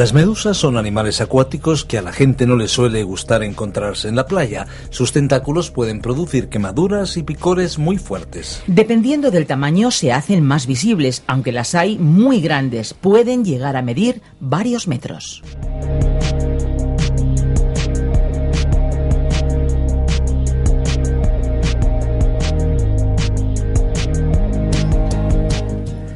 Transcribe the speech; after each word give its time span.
Las 0.00 0.14
medusas 0.14 0.56
son 0.56 0.78
animales 0.78 1.20
acuáticos 1.20 1.84
que 1.84 1.98
a 1.98 2.00
la 2.00 2.10
gente 2.10 2.46
no 2.46 2.56
le 2.56 2.68
suele 2.68 3.02
gustar 3.02 3.42
encontrarse 3.42 4.08
en 4.08 4.16
la 4.16 4.24
playa. 4.24 4.66
Sus 4.88 5.12
tentáculos 5.12 5.70
pueden 5.70 6.00
producir 6.00 6.48
quemaduras 6.48 7.18
y 7.18 7.22
picores 7.22 7.78
muy 7.78 7.98
fuertes. 7.98 8.62
Dependiendo 8.66 9.30
del 9.30 9.46
tamaño 9.46 9.90
se 9.90 10.10
hacen 10.10 10.42
más 10.42 10.66
visibles, 10.66 11.22
aunque 11.26 11.52
las 11.52 11.74
hay 11.74 11.98
muy 11.98 12.40
grandes, 12.40 12.94
pueden 12.94 13.44
llegar 13.44 13.76
a 13.76 13.82
medir 13.82 14.22
varios 14.40 14.88
metros. 14.88 15.42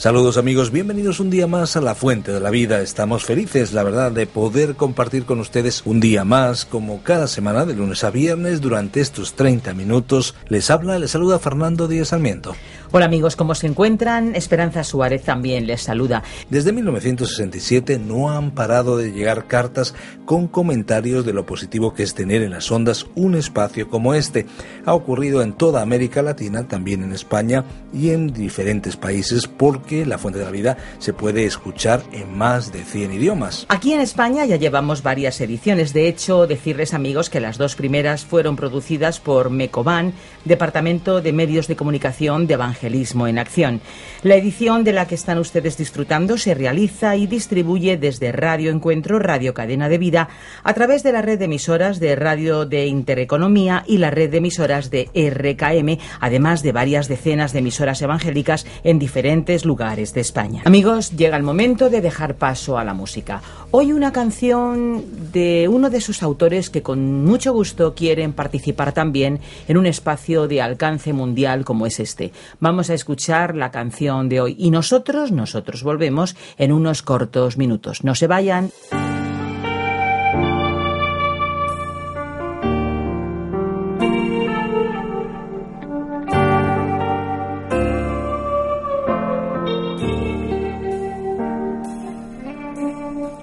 Saludos 0.04 0.36
amigos, 0.36 0.70
bienvenidos 0.70 1.18
un 1.18 1.30
día 1.30 1.46
más 1.46 1.78
a 1.78 1.80
la 1.80 1.94
Fuente 1.94 2.30
de 2.30 2.38
la 2.38 2.50
Vida. 2.50 2.82
Estamos 2.82 3.24
felices, 3.24 3.72
la 3.72 3.82
verdad, 3.82 4.12
de 4.12 4.26
poder 4.26 4.74
compartir 4.74 5.24
con 5.24 5.40
ustedes 5.40 5.80
un 5.86 5.98
día 5.98 6.26
más, 6.26 6.66
como 6.66 7.02
cada 7.02 7.26
semana, 7.26 7.64
de 7.64 7.74
lunes 7.74 8.04
a 8.04 8.10
viernes, 8.10 8.60
durante 8.60 9.00
estos 9.00 9.32
30 9.32 9.72
minutos. 9.72 10.34
Les 10.48 10.68
habla, 10.68 10.98
les 10.98 11.12
saluda 11.12 11.38
Fernando 11.38 11.88
Díaz 11.88 12.08
Sarmiento. 12.08 12.54
Hola 12.96 13.06
amigos, 13.06 13.34
¿cómo 13.34 13.56
se 13.56 13.66
encuentran? 13.66 14.36
Esperanza 14.36 14.84
Suárez 14.84 15.24
también 15.24 15.66
les 15.66 15.82
saluda. 15.82 16.22
Desde 16.48 16.70
1967 16.70 17.98
no 17.98 18.30
han 18.30 18.52
parado 18.52 18.96
de 18.96 19.10
llegar 19.10 19.48
cartas 19.48 19.96
con 20.24 20.46
comentarios 20.46 21.26
de 21.26 21.32
lo 21.32 21.44
positivo 21.44 21.92
que 21.92 22.04
es 22.04 22.14
tener 22.14 22.42
en 22.42 22.52
las 22.52 22.70
ondas 22.70 23.06
un 23.16 23.34
espacio 23.34 23.88
como 23.88 24.14
este. 24.14 24.46
Ha 24.86 24.94
ocurrido 24.94 25.42
en 25.42 25.54
toda 25.54 25.82
América 25.82 26.22
Latina, 26.22 26.68
también 26.68 27.02
en 27.02 27.12
España 27.12 27.64
y 27.92 28.10
en 28.10 28.32
diferentes 28.32 28.96
países 28.96 29.48
porque 29.48 30.06
La 30.06 30.16
Fuente 30.16 30.38
de 30.38 30.44
la 30.44 30.52
Vida 30.52 30.76
se 31.00 31.12
puede 31.12 31.46
escuchar 31.46 32.00
en 32.12 32.38
más 32.38 32.72
de 32.72 32.84
100 32.84 33.12
idiomas. 33.12 33.66
Aquí 33.70 33.92
en 33.92 34.02
España 34.02 34.44
ya 34.44 34.54
llevamos 34.54 35.02
varias 35.02 35.40
ediciones. 35.40 35.94
De 35.94 36.06
hecho, 36.06 36.46
decirles 36.46 36.94
amigos 36.94 37.28
que 37.28 37.40
las 37.40 37.58
dos 37.58 37.74
primeras 37.74 38.24
fueron 38.24 38.54
producidas 38.54 39.18
por 39.18 39.50
Mecoban, 39.50 40.12
Departamento 40.44 41.20
de 41.20 41.32
Medios 41.32 41.66
de 41.66 41.74
Comunicación 41.74 42.46
de 42.46 42.54
Evangelio 42.54 42.83
en 42.84 43.38
Acción. 43.38 43.80
La 44.22 44.36
edición 44.36 44.84
de 44.84 44.92
la 44.92 45.06
que 45.06 45.14
están 45.14 45.38
ustedes 45.38 45.76
disfrutando 45.78 46.36
se 46.36 46.54
realiza 46.54 47.16
y 47.16 47.26
distribuye 47.26 47.96
desde 47.96 48.30
Radio 48.30 48.70
Encuentro, 48.70 49.18
Radio 49.18 49.54
Cadena 49.54 49.88
de 49.88 49.98
Vida, 49.98 50.28
a 50.62 50.74
través 50.74 51.02
de 51.02 51.12
la 51.12 51.22
red 51.22 51.38
de 51.38 51.46
emisoras 51.46 51.98
de 51.98 52.14
Radio 52.14 52.66
de 52.66 52.86
Intereconomía 52.86 53.84
y 53.86 53.98
la 53.98 54.10
red 54.10 54.30
de 54.30 54.38
emisoras 54.38 54.90
de 54.90 55.08
RKM, 55.14 55.98
además 56.20 56.62
de 56.62 56.72
varias 56.72 57.08
decenas 57.08 57.52
de 57.52 57.60
emisoras 57.60 58.02
evangélicas 58.02 58.66
en 58.82 58.98
diferentes 58.98 59.64
lugares 59.64 60.12
de 60.12 60.20
España. 60.20 60.62
Amigos, 60.64 61.16
llega 61.16 61.36
el 61.36 61.42
momento 61.42 61.88
de 61.88 62.00
dejar 62.00 62.36
paso 62.36 62.76
a 62.78 62.84
la 62.84 62.94
música. 62.94 63.42
Hoy 63.70 63.92
una 63.92 64.12
canción 64.12 65.04
de 65.32 65.68
uno 65.68 65.90
de 65.90 66.00
sus 66.00 66.22
autores 66.22 66.70
que 66.70 66.82
con 66.82 67.24
mucho 67.24 67.52
gusto 67.52 67.94
quieren 67.94 68.32
participar 68.32 68.92
también 68.92 69.40
en 69.68 69.76
un 69.76 69.86
espacio 69.86 70.46
de 70.48 70.62
alcance 70.62 71.12
mundial 71.12 71.64
como 71.64 71.86
es 71.86 72.00
este. 72.00 72.32
Vamos 72.64 72.88
a 72.88 72.94
escuchar 72.94 73.54
la 73.54 73.70
canción 73.70 74.30
de 74.30 74.40
hoy 74.40 74.56
y 74.58 74.70
nosotros, 74.70 75.32
nosotros 75.32 75.82
volvemos 75.82 76.34
en 76.56 76.72
unos 76.72 77.02
cortos 77.02 77.58
minutos. 77.58 78.04
No 78.04 78.14
se 78.14 78.26
vayan. 78.26 78.70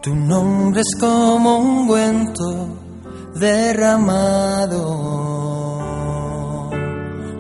Tu 0.02 0.16
nombre 0.16 0.82
es 0.82 1.00
como 1.00 1.60
un 1.60 1.78
ungüento 1.82 2.80
derramado 3.36 5.21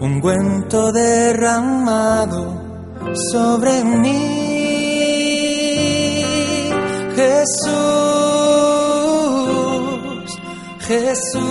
ungüento 0.01 0.91
derramado 0.91 2.59
sobre 3.31 3.83
mí. 3.83 4.41
Jesús, 7.15 7.61
Jesús, 10.79 11.43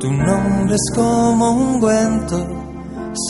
tu 0.00 0.10
nombre 0.10 0.74
es 0.74 0.90
como 0.94 1.50
un 1.52 1.74
ungüento 1.74 2.46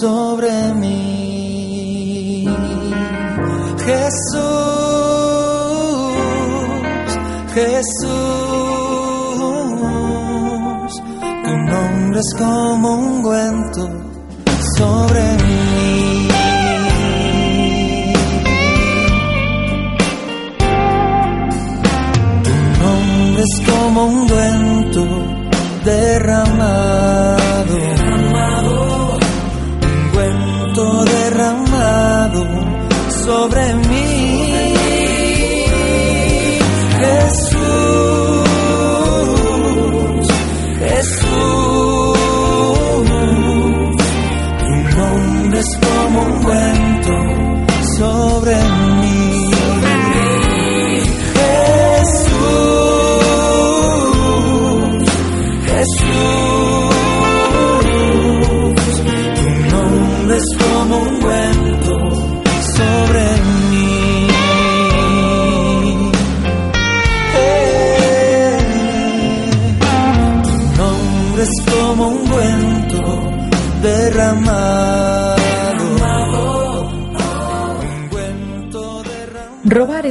sobre 0.01 0.73
mí. 0.75 2.47
Jesús, 3.85 4.41
Jesús. 7.53 8.50
Es 12.21 12.35
como 12.37 12.97
un 12.97 13.23
cuento 13.23 13.89
sobre 14.77 15.23
mí. 15.47 16.29
Tu 22.45 22.55
nombre 22.83 23.43
es 23.43 23.55
como 23.71 24.05
un 24.05 24.29
cuento 24.29 25.03
derramado, 25.85 27.77
un 29.89 30.11
cuento 30.13 31.05
derramado 31.05 32.43
sobre 33.25 33.75
mí. 33.89 34.50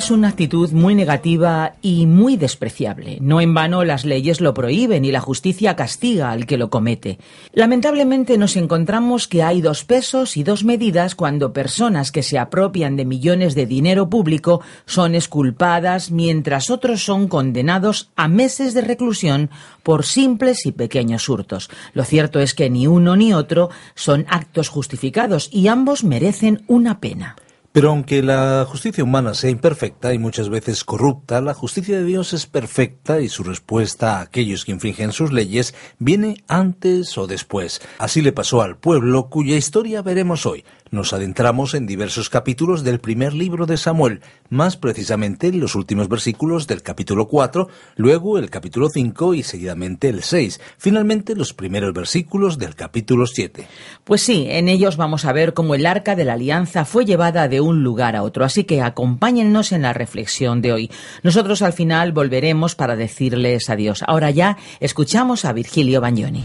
Es 0.09 0.13
una 0.13 0.29
actitud 0.29 0.71
muy 0.71 0.95
negativa 0.95 1.75
y 1.83 2.07
muy 2.07 2.35
despreciable. 2.35 3.19
No 3.21 3.41
en 3.41 3.53
vano 3.53 3.83
las 3.83 4.05
leyes 4.05 4.41
lo 4.41 4.55
prohíben 4.55 5.05
y 5.05 5.11
la 5.11 5.19
justicia 5.19 5.75
castiga 5.75 6.31
al 6.31 6.47
que 6.47 6.57
lo 6.57 6.71
comete. 6.71 7.19
Lamentablemente 7.53 8.35
nos 8.39 8.55
encontramos 8.55 9.27
que 9.27 9.43
hay 9.43 9.61
dos 9.61 9.85
pesos 9.85 10.35
y 10.35 10.43
dos 10.43 10.63
medidas 10.63 11.13
cuando 11.13 11.53
personas 11.53 12.11
que 12.11 12.23
se 12.23 12.39
apropian 12.39 12.95
de 12.95 13.05
millones 13.05 13.53
de 13.53 13.67
dinero 13.67 14.09
público 14.09 14.61
son 14.87 15.13
esculpadas 15.13 16.09
mientras 16.09 16.71
otros 16.71 17.03
son 17.03 17.27
condenados 17.27 18.09
a 18.15 18.27
meses 18.27 18.73
de 18.73 18.81
reclusión 18.81 19.51
por 19.83 20.05
simples 20.05 20.65
y 20.65 20.71
pequeños 20.71 21.29
hurtos. 21.29 21.69
Lo 21.93 22.03
cierto 22.03 22.39
es 22.39 22.55
que 22.55 22.71
ni 22.71 22.87
uno 22.87 23.15
ni 23.15 23.31
otro 23.31 23.69
son 23.93 24.25
actos 24.27 24.69
justificados 24.69 25.49
y 25.51 25.67
ambos 25.67 26.03
merecen 26.03 26.63
una 26.65 26.99
pena. 26.99 27.35
Pero 27.71 27.89
aunque 27.89 28.23
la 28.23 28.65
justicia 28.67 29.03
humana 29.03 29.35
sea 29.35 29.51
imperfecta 29.51 30.11
y 30.13 30.17
muchas 30.17 30.49
veces 30.49 30.83
corrupta, 30.83 31.39
la 31.39 31.53
justicia 31.53 31.97
de 31.97 32.03
Dios 32.03 32.33
es 32.33 32.47
perfecta 32.47 33.21
y 33.21 33.29
su 33.29 33.43
respuesta 33.43 34.17
a 34.17 34.21
aquellos 34.21 34.65
que 34.65 34.71
infringen 34.71 35.11
sus 35.11 35.31
leyes 35.31 35.75
viene 35.99 36.43
antes 36.47 37.15
o 37.19 37.27
después. 37.27 37.81
Así 37.99 38.23
le 38.23 38.31
pasó 38.31 38.63
al 38.63 38.77
pueblo 38.77 39.29
cuya 39.29 39.55
historia 39.55 40.01
veremos 40.01 40.47
hoy. 40.47 40.65
Nos 40.91 41.13
adentramos 41.13 41.73
en 41.73 41.85
diversos 41.85 42.29
capítulos 42.29 42.83
del 42.83 42.99
primer 42.99 43.33
libro 43.33 43.65
de 43.65 43.77
Samuel, 43.77 44.21
más 44.49 44.77
precisamente 44.77 45.51
los 45.51 45.75
últimos 45.75 46.09
versículos 46.09 46.67
del 46.67 46.81
capítulo 46.81 47.27
4, 47.27 47.67
luego 47.95 48.37
el 48.37 48.49
capítulo 48.49 48.89
5 48.89 49.33
y 49.33 49.43
seguidamente 49.43 50.09
el 50.09 50.23
6, 50.23 50.59
finalmente 50.77 51.35
los 51.35 51.53
primeros 51.53 51.93
versículos 51.93 52.57
del 52.57 52.75
capítulo 52.75 53.27
7. 53.27 53.67
Pues 54.03 54.21
sí, 54.21 54.47
en 54.49 54.69
ellos 54.69 54.97
vamos 54.97 55.25
a 55.25 55.33
ver 55.33 55.53
cómo 55.53 55.75
el 55.75 55.85
arca 55.85 56.15
de 56.15 56.25
la 56.25 56.33
alianza 56.33 56.85
fue 56.85 57.05
llevada 57.05 57.47
de 57.47 57.61
un 57.61 57.83
lugar 57.83 58.15
a 58.15 58.23
otro, 58.23 58.45
así 58.45 58.63
que 58.63 58.81
acompáñennos 58.81 59.71
en 59.71 59.83
la 59.83 59.93
reflexión 59.93 60.61
de 60.61 60.73
hoy. 60.73 60.91
Nosotros 61.23 61.61
al 61.61 61.73
final 61.73 62.11
volveremos 62.11 62.75
para 62.75 62.95
decirles 62.95 63.69
adiós. 63.69 64.03
Ahora 64.07 64.31
ya 64.31 64.57
escuchamos 64.79 65.45
a 65.45 65.53
Virgilio 65.53 66.01
Bagnoni. 66.01 66.43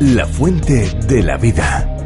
La 0.00 0.26
fuente 0.26 0.90
de 1.06 1.22
la 1.22 1.36
vida. 1.36 2.01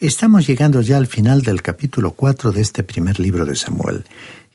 Estamos 0.00 0.46
llegando 0.46 0.80
ya 0.80 0.96
al 0.96 1.06
final 1.06 1.42
del 1.42 1.60
capítulo 1.60 2.12
4 2.12 2.52
de 2.52 2.62
este 2.62 2.82
primer 2.82 3.20
libro 3.20 3.44
de 3.44 3.54
Samuel, 3.54 4.06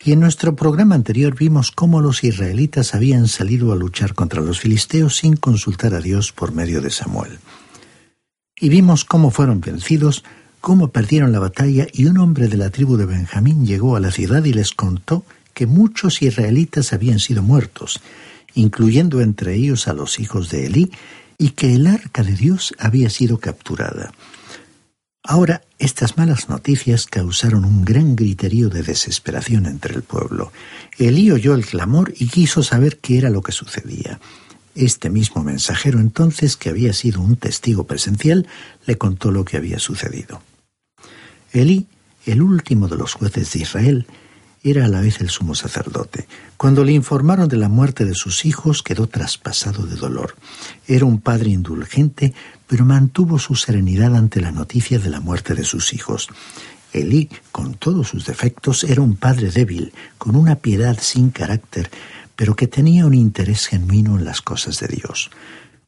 y 0.03 0.11
en 0.11 0.19
nuestro 0.19 0.55
programa 0.55 0.95
anterior 0.95 1.35
vimos 1.35 1.69
cómo 1.69 2.01
los 2.01 2.23
israelitas 2.23 2.95
habían 2.95 3.27
salido 3.27 3.71
a 3.71 3.75
luchar 3.75 4.15
contra 4.15 4.41
los 4.41 4.59
filisteos 4.59 5.17
sin 5.17 5.35
consultar 5.35 5.93
a 5.93 6.01
Dios 6.01 6.31
por 6.31 6.51
medio 6.51 6.81
de 6.81 6.89
Samuel. 6.89 7.37
Y 8.59 8.69
vimos 8.69 9.05
cómo 9.05 9.29
fueron 9.29 9.61
vencidos, 9.61 10.23
cómo 10.61 10.87
perdieron 10.87 11.31
la 11.31 11.37
batalla 11.37 11.85
y 11.93 12.05
un 12.05 12.17
hombre 12.17 12.47
de 12.47 12.57
la 12.57 12.71
tribu 12.71 12.97
de 12.97 13.05
Benjamín 13.05 13.67
llegó 13.67 13.95
a 13.95 13.99
la 13.99 14.09
ciudad 14.09 14.43
y 14.45 14.53
les 14.53 14.71
contó 14.71 15.25
que 15.53 15.67
muchos 15.67 16.23
israelitas 16.23 16.91
habían 16.91 17.19
sido 17.19 17.43
muertos, 17.43 18.01
incluyendo 18.55 19.21
entre 19.21 19.53
ellos 19.53 19.87
a 19.87 19.93
los 19.93 20.19
hijos 20.19 20.49
de 20.49 20.65
Elí, 20.65 20.91
y 21.37 21.49
que 21.49 21.75
el 21.75 21.85
arca 21.85 22.23
de 22.23 22.33
Dios 22.33 22.73
había 22.79 23.11
sido 23.11 23.37
capturada. 23.37 24.11
Ahora, 25.27 25.63
estas 25.79 26.17
malas 26.17 26.49
noticias 26.49 27.07
causaron 27.07 27.65
un 27.65 27.83
gran 27.83 28.15
griterío 28.15 28.69
de 28.69 28.83
desesperación 28.83 29.65
entre 29.65 29.95
el 29.95 30.03
pueblo. 30.03 30.51
Elí 30.99 31.31
oyó 31.31 31.55
el 31.55 31.65
clamor 31.65 32.13
y 32.15 32.27
quiso 32.27 32.61
saber 32.61 32.99
qué 32.99 33.17
era 33.17 33.31
lo 33.31 33.41
que 33.41 33.51
sucedía. 33.51 34.19
Este 34.75 35.09
mismo 35.09 35.43
mensajero 35.43 35.99
entonces, 35.99 36.57
que 36.57 36.69
había 36.69 36.93
sido 36.93 37.21
un 37.21 37.37
testigo 37.37 37.85
presencial, 37.85 38.45
le 38.85 38.99
contó 38.99 39.31
lo 39.31 39.45
que 39.45 39.57
había 39.57 39.79
sucedido. 39.79 40.43
Elí, 41.51 41.87
el 42.27 42.43
último 42.43 42.87
de 42.87 42.97
los 42.97 43.13
jueces 43.13 43.51
de 43.53 43.61
Israel, 43.61 44.05
era 44.65 44.85
a 44.85 44.87
la 44.87 44.99
vez 44.99 45.21
el 45.21 45.29
sumo 45.29 45.53
sacerdote. 45.53 46.27
Cuando 46.57 46.83
le 46.83 46.91
informaron 46.91 47.47
de 47.47 47.57
la 47.57 47.69
muerte 47.69 48.03
de 48.03 48.15
sus 48.15 48.45
hijos, 48.45 48.81
quedó 48.81 49.05
traspasado 49.07 49.85
de 49.85 49.95
dolor. 49.95 50.35
Era 50.87 51.05
un 51.05 51.21
padre 51.21 51.51
indulgente, 51.51 52.33
pero 52.65 52.83
mantuvo 52.83 53.37
su 53.37 53.53
serenidad 53.55 54.15
ante 54.15 54.41
la 54.41 54.51
noticia 54.51 54.97
de 54.97 55.09
la 55.09 55.19
muerte 55.19 55.53
de 55.53 55.63
sus 55.63 55.93
hijos. 55.93 56.29
Elí, 56.93 57.29
con 57.51 57.75
todos 57.75 58.07
sus 58.07 58.25
defectos, 58.25 58.83
era 58.83 59.01
un 59.01 59.15
padre 59.15 59.51
débil, 59.51 59.93
con 60.17 60.35
una 60.35 60.55
piedad 60.55 60.97
sin 60.99 61.29
carácter, 61.29 61.91
pero 62.35 62.55
que 62.55 62.67
tenía 62.67 63.05
un 63.05 63.13
interés 63.13 63.67
genuino 63.67 64.17
en 64.17 64.25
las 64.25 64.41
cosas 64.41 64.79
de 64.79 64.87
Dios. 64.87 65.29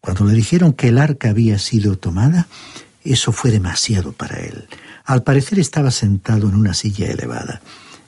Cuando 0.02 0.26
le 0.26 0.34
dijeron 0.34 0.74
que 0.74 0.90
el 0.90 1.00
arca 1.00 1.30
había 1.30 1.58
sido 1.58 1.98
tomada, 1.98 2.48
eso 3.04 3.32
fue 3.32 3.50
demasiado 3.50 4.12
para 4.12 4.38
él. 4.38 4.68
Al 5.04 5.24
parecer 5.24 5.58
estaba 5.60 5.90
sentado 5.90 6.48
en 6.48 6.56
una 6.56 6.74
silla 6.74 7.08
elevada. 7.08 7.62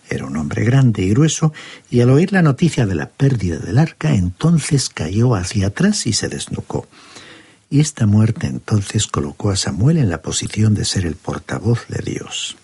Era 0.10 0.26
un 0.26 0.36
hombre 0.38 0.64
grande 0.64 1.04
y 1.04 1.10
grueso, 1.10 1.54
y 1.90 2.02
al 2.02 2.10
oír 2.10 2.34
la 2.34 2.42
noticia 2.42 2.86
de 2.86 2.96
la 2.96 3.10
pérdida 3.10 3.58
del 3.60 3.78
arca, 3.78 4.14
entonces 4.16 4.90
cayó 4.90 5.36
hacia 5.36 5.68
atrás 5.68 6.08
y 6.08 6.14
se 6.14 6.30
desnucó. 6.30 6.88
Y 7.70 7.80
esta 7.80 8.08
muerte 8.08 8.48
entonces 8.48 9.06
colocó 9.06 9.52
a 9.52 9.56
Samuel 9.56 9.98
en 9.98 10.10
la 10.10 10.22
posición 10.22 10.74
de 10.74 10.86
ser 10.86 11.06
el 11.06 11.16
portavoz 11.16 11.88
de 11.88 12.02
Dios. 12.04 12.58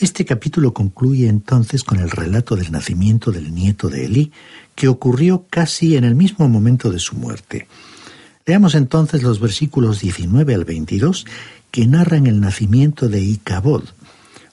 Este 0.00 0.24
capítulo 0.24 0.72
concluye 0.72 1.28
entonces 1.28 1.84
con 1.84 2.00
el 2.00 2.10
relato 2.10 2.56
del 2.56 2.72
nacimiento 2.72 3.32
del 3.32 3.54
nieto 3.54 3.90
de 3.90 4.06
Elí, 4.06 4.32
que 4.74 4.88
ocurrió 4.88 5.44
casi 5.50 5.96
en 5.96 6.04
el 6.04 6.14
mismo 6.14 6.48
momento 6.48 6.90
de 6.90 6.98
su 6.98 7.16
muerte. 7.16 7.68
Leamos 8.46 8.74
entonces 8.74 9.22
los 9.22 9.40
versículos 9.40 10.00
19 10.00 10.54
al 10.54 10.64
22 10.64 11.26
que 11.70 11.86
narran 11.86 12.26
el 12.26 12.40
nacimiento 12.40 13.08
de 13.10 13.20
Icabod, 13.20 13.84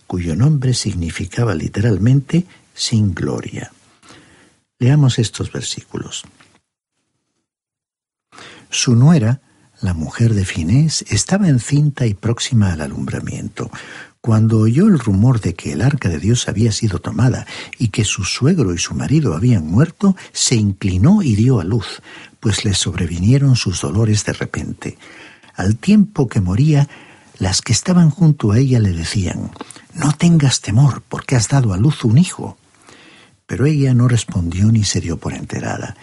cuyo 0.08 0.36
nombre 0.36 0.74
significaba 0.74 1.54
literalmente 1.54 2.46
sin 2.74 3.14
gloria. 3.14 3.72
Leamos 4.80 5.20
estos 5.20 5.52
versículos. 5.52 6.24
Su 8.70 8.96
nuera, 8.96 9.42
la 9.82 9.94
mujer 9.94 10.34
de 10.34 10.46
Finés, 10.46 11.04
estaba 11.10 11.48
encinta 11.48 12.06
y 12.06 12.14
próxima 12.14 12.74
al 12.74 12.82
alumbramiento. 12.82 13.70
Cuando 14.22 14.60
oyó 14.60 14.88
el 14.88 15.00
rumor 15.00 15.40
de 15.40 15.54
que 15.54 15.72
el 15.74 15.82
arca 15.82 16.10
de 16.10 16.20
Dios 16.20 16.48
había 16.48 16.72
sido 16.72 17.00
tomada 17.00 17.46
y 17.78 17.90
que 17.90 18.04
su 18.04 18.24
suegro 18.24 18.74
y 18.74 18.78
su 18.78 18.94
marido 18.94 19.36
habían 19.36 19.66
muerto, 19.66 20.16
se 20.34 20.56
inclinó 20.56 21.22
y 21.22 21.36
dio 21.36 21.60
a 21.60 21.64
luz, 21.64 22.02
pues 22.40 22.66
le 22.66 22.74
sobrevinieron 22.74 23.56
sus 23.56 23.82
dolores 23.82 24.26
de 24.26 24.34
repente. 24.34 24.98
Al 25.56 25.78
tiempo 25.78 26.28
que 26.28 26.42
moría, 26.42 26.88
las 27.40 27.62
que 27.62 27.72
estaban 27.72 28.10
junto 28.10 28.52
a 28.52 28.60
ella 28.60 28.80
le 28.80 28.92
decían, 28.92 29.52
No 29.98 30.14
tengas 30.14 30.62
temor, 30.62 31.02
porque 31.10 31.36
has 31.36 31.48
dado 31.48 31.74
a 31.74 31.78
luz 31.78 32.04
un 32.04 32.20
hijo. 32.20 32.58
Pero 33.48 33.66
ella 33.66 33.96
no 33.96 34.08
respondió 34.08 34.72
ni 34.72 34.84
se 34.84 35.02
dio 35.02 35.18
por 35.18 35.34
enterada, 35.34 35.98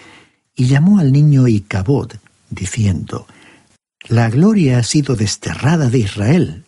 y 0.56 0.66
llamó 0.66 0.98
al 0.98 1.12
niño 1.12 1.46
Icabod, 1.46 2.12
diciendo, 2.50 3.26
La 4.08 4.28
gloria 4.30 4.78
ha 4.78 4.82
sido 4.82 5.14
desterrada 5.14 5.90
de 5.90 5.98
Israel, 5.98 6.64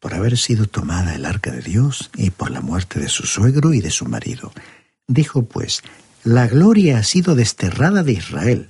por 0.00 0.14
haber 0.14 0.36
sido 0.36 0.66
tomada 0.66 1.14
el 1.14 1.24
arca 1.24 1.50
de 1.50 1.62
Dios 1.62 2.10
y 2.14 2.30
por 2.30 2.50
la 2.50 2.60
muerte 2.60 3.00
de 3.00 3.08
su 3.08 3.26
suegro 3.26 3.72
y 3.72 3.80
de 3.80 3.90
su 3.90 4.04
marido. 4.04 4.52
Dijo 5.06 5.44
pues, 5.44 5.82
La 6.24 6.46
gloria 6.46 6.98
ha 6.98 7.04
sido 7.04 7.34
desterrada 7.34 8.02
de 8.02 8.12
Israel, 8.12 8.68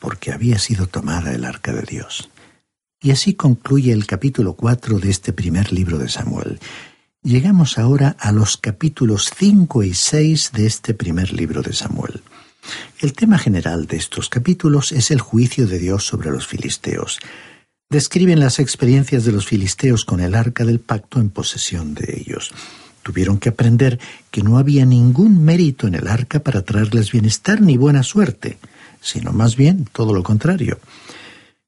porque 0.00 0.32
había 0.32 0.58
sido 0.58 0.88
tomada 0.88 1.32
el 1.32 1.44
arca 1.44 1.72
de 1.72 1.82
Dios. 1.82 2.28
Y 3.00 3.12
así 3.12 3.34
concluye 3.34 3.92
el 3.92 4.06
capítulo 4.06 4.54
4 4.54 4.98
de 4.98 5.10
este 5.10 5.32
primer 5.32 5.72
libro 5.72 5.98
de 5.98 6.08
Samuel. 6.08 6.58
Llegamos 7.24 7.78
ahora 7.78 8.16
a 8.20 8.32
los 8.32 8.58
capítulos 8.58 9.30
5 9.34 9.82
y 9.82 9.94
6 9.94 10.50
de 10.52 10.66
este 10.66 10.92
primer 10.92 11.32
libro 11.32 11.62
de 11.62 11.72
Samuel. 11.72 12.20
El 13.00 13.14
tema 13.14 13.38
general 13.38 13.86
de 13.86 13.96
estos 13.96 14.28
capítulos 14.28 14.92
es 14.92 15.10
el 15.10 15.22
juicio 15.22 15.66
de 15.66 15.78
Dios 15.78 16.04
sobre 16.04 16.30
los 16.30 16.46
filisteos. 16.46 17.20
Describen 17.88 18.40
las 18.40 18.58
experiencias 18.58 19.24
de 19.24 19.32
los 19.32 19.46
filisteos 19.46 20.04
con 20.04 20.20
el 20.20 20.34
arca 20.34 20.66
del 20.66 20.80
pacto 20.80 21.18
en 21.18 21.30
posesión 21.30 21.94
de 21.94 22.14
ellos. 22.14 22.52
Tuvieron 23.02 23.38
que 23.38 23.48
aprender 23.48 23.98
que 24.30 24.42
no 24.42 24.58
había 24.58 24.84
ningún 24.84 25.42
mérito 25.46 25.86
en 25.86 25.94
el 25.94 26.08
arca 26.08 26.40
para 26.40 26.60
traerles 26.60 27.10
bienestar 27.10 27.62
ni 27.62 27.78
buena 27.78 28.02
suerte, 28.02 28.58
sino 29.00 29.32
más 29.32 29.56
bien 29.56 29.88
todo 29.90 30.12
lo 30.12 30.22
contrario. 30.22 30.78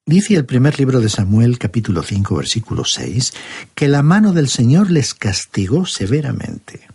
Dice 0.07 0.35
el 0.35 0.45
primer 0.45 0.79
libro 0.79 1.01
de 1.01 1.09
Samuel 1.09 1.59
capítulo 1.59 2.01
5 2.01 2.37
versículo 2.37 2.85
6 2.85 3.33
que 3.75 3.89
la 3.89 4.03
mano 4.03 4.31
del 4.31 4.47
Señor 4.47 4.89
les 4.89 5.13
castigó 5.13 5.85
severamente. 5.85 6.87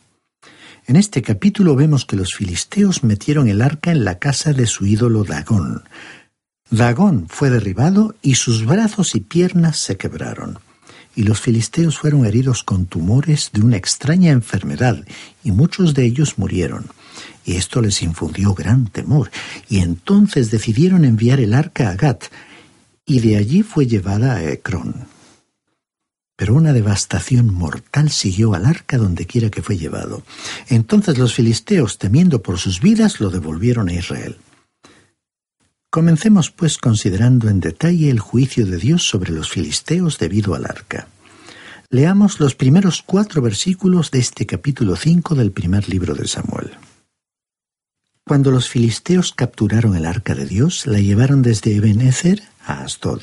En 0.86 0.96
este 0.96 1.20
capítulo 1.20 1.76
vemos 1.76 2.06
que 2.06 2.16
los 2.16 2.32
filisteos 2.32 3.04
metieron 3.04 3.48
el 3.48 3.60
arca 3.60 3.92
en 3.92 4.06
la 4.06 4.18
casa 4.18 4.54
de 4.54 4.66
su 4.66 4.86
ídolo 4.86 5.24
Dagón. 5.24 5.82
Dagón 6.70 7.26
fue 7.28 7.50
derribado 7.50 8.14
y 8.22 8.36
sus 8.36 8.64
brazos 8.64 9.14
y 9.14 9.20
piernas 9.20 9.76
se 9.76 9.98
quebraron. 9.98 10.58
Y 11.14 11.24
los 11.24 11.38
filisteos 11.38 11.98
fueron 11.98 12.24
heridos 12.24 12.62
con 12.64 12.86
tumores 12.86 13.50
de 13.52 13.60
una 13.60 13.76
extraña 13.76 14.30
enfermedad, 14.30 15.04
y 15.44 15.52
muchos 15.52 15.92
de 15.92 16.06
ellos 16.06 16.38
murieron. 16.38 16.86
Y 17.44 17.56
esto 17.56 17.82
les 17.82 18.02
infundió 18.02 18.54
gran 18.54 18.86
temor, 18.86 19.30
y 19.68 19.80
entonces 19.80 20.50
decidieron 20.50 21.04
enviar 21.04 21.40
el 21.40 21.52
arca 21.52 21.90
a 21.90 21.96
Gat, 21.96 22.24
y 23.06 23.20
de 23.20 23.36
allí 23.36 23.62
fue 23.62 23.86
llevada 23.86 24.36
a 24.36 24.50
Ecrón. 24.50 25.06
Pero 26.36 26.54
una 26.54 26.72
devastación 26.72 27.52
mortal 27.52 28.10
siguió 28.10 28.54
al 28.54 28.66
arca 28.66 28.98
donde 28.98 29.26
quiera 29.26 29.50
que 29.50 29.62
fue 29.62 29.76
llevado. 29.76 30.22
Entonces 30.68 31.18
los 31.18 31.34
filisteos, 31.34 31.98
temiendo 31.98 32.42
por 32.42 32.58
sus 32.58 32.80
vidas, 32.80 33.20
lo 33.20 33.30
devolvieron 33.30 33.88
a 33.88 33.92
Israel. 33.92 34.38
Comencemos 35.90 36.50
pues 36.50 36.78
considerando 36.78 37.50
en 37.50 37.60
detalle 37.60 38.08
el 38.08 38.18
juicio 38.18 38.64
de 38.66 38.78
Dios 38.78 39.06
sobre 39.06 39.30
los 39.30 39.50
filisteos 39.50 40.18
debido 40.18 40.54
al 40.54 40.64
arca. 40.64 41.08
Leamos 41.90 42.40
los 42.40 42.54
primeros 42.54 43.02
cuatro 43.02 43.42
versículos 43.42 44.10
de 44.10 44.20
este 44.20 44.46
capítulo 44.46 44.96
5 44.96 45.34
del 45.34 45.52
primer 45.52 45.90
libro 45.90 46.14
de 46.14 46.26
Samuel. 46.26 46.70
Cuando 48.24 48.50
los 48.50 48.70
filisteos 48.70 49.32
capturaron 49.34 49.94
el 49.94 50.06
arca 50.06 50.34
de 50.34 50.46
Dios, 50.46 50.86
la 50.86 51.00
llevaron 51.00 51.42
desde 51.42 51.76
Ebenezer 51.76 52.42
a 52.64 52.82
Asdod. 52.82 53.20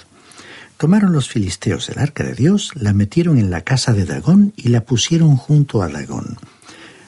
Tomaron 0.77 1.12
los 1.12 1.27
filisteos 1.27 1.89
el 1.89 2.00
arca 2.00 2.24
de 2.24 2.34
Dios, 2.34 2.72
la 2.75 2.93
metieron 2.93 3.38
en 3.38 3.51
la 3.51 3.62
casa 3.62 3.91
de 3.91 4.05
Dagón 4.05 4.53
y 4.55 4.69
la 4.69 4.81
pusieron 4.86 5.36
junto 5.36 5.81
a 5.81 5.89
Dagón. 5.89 6.38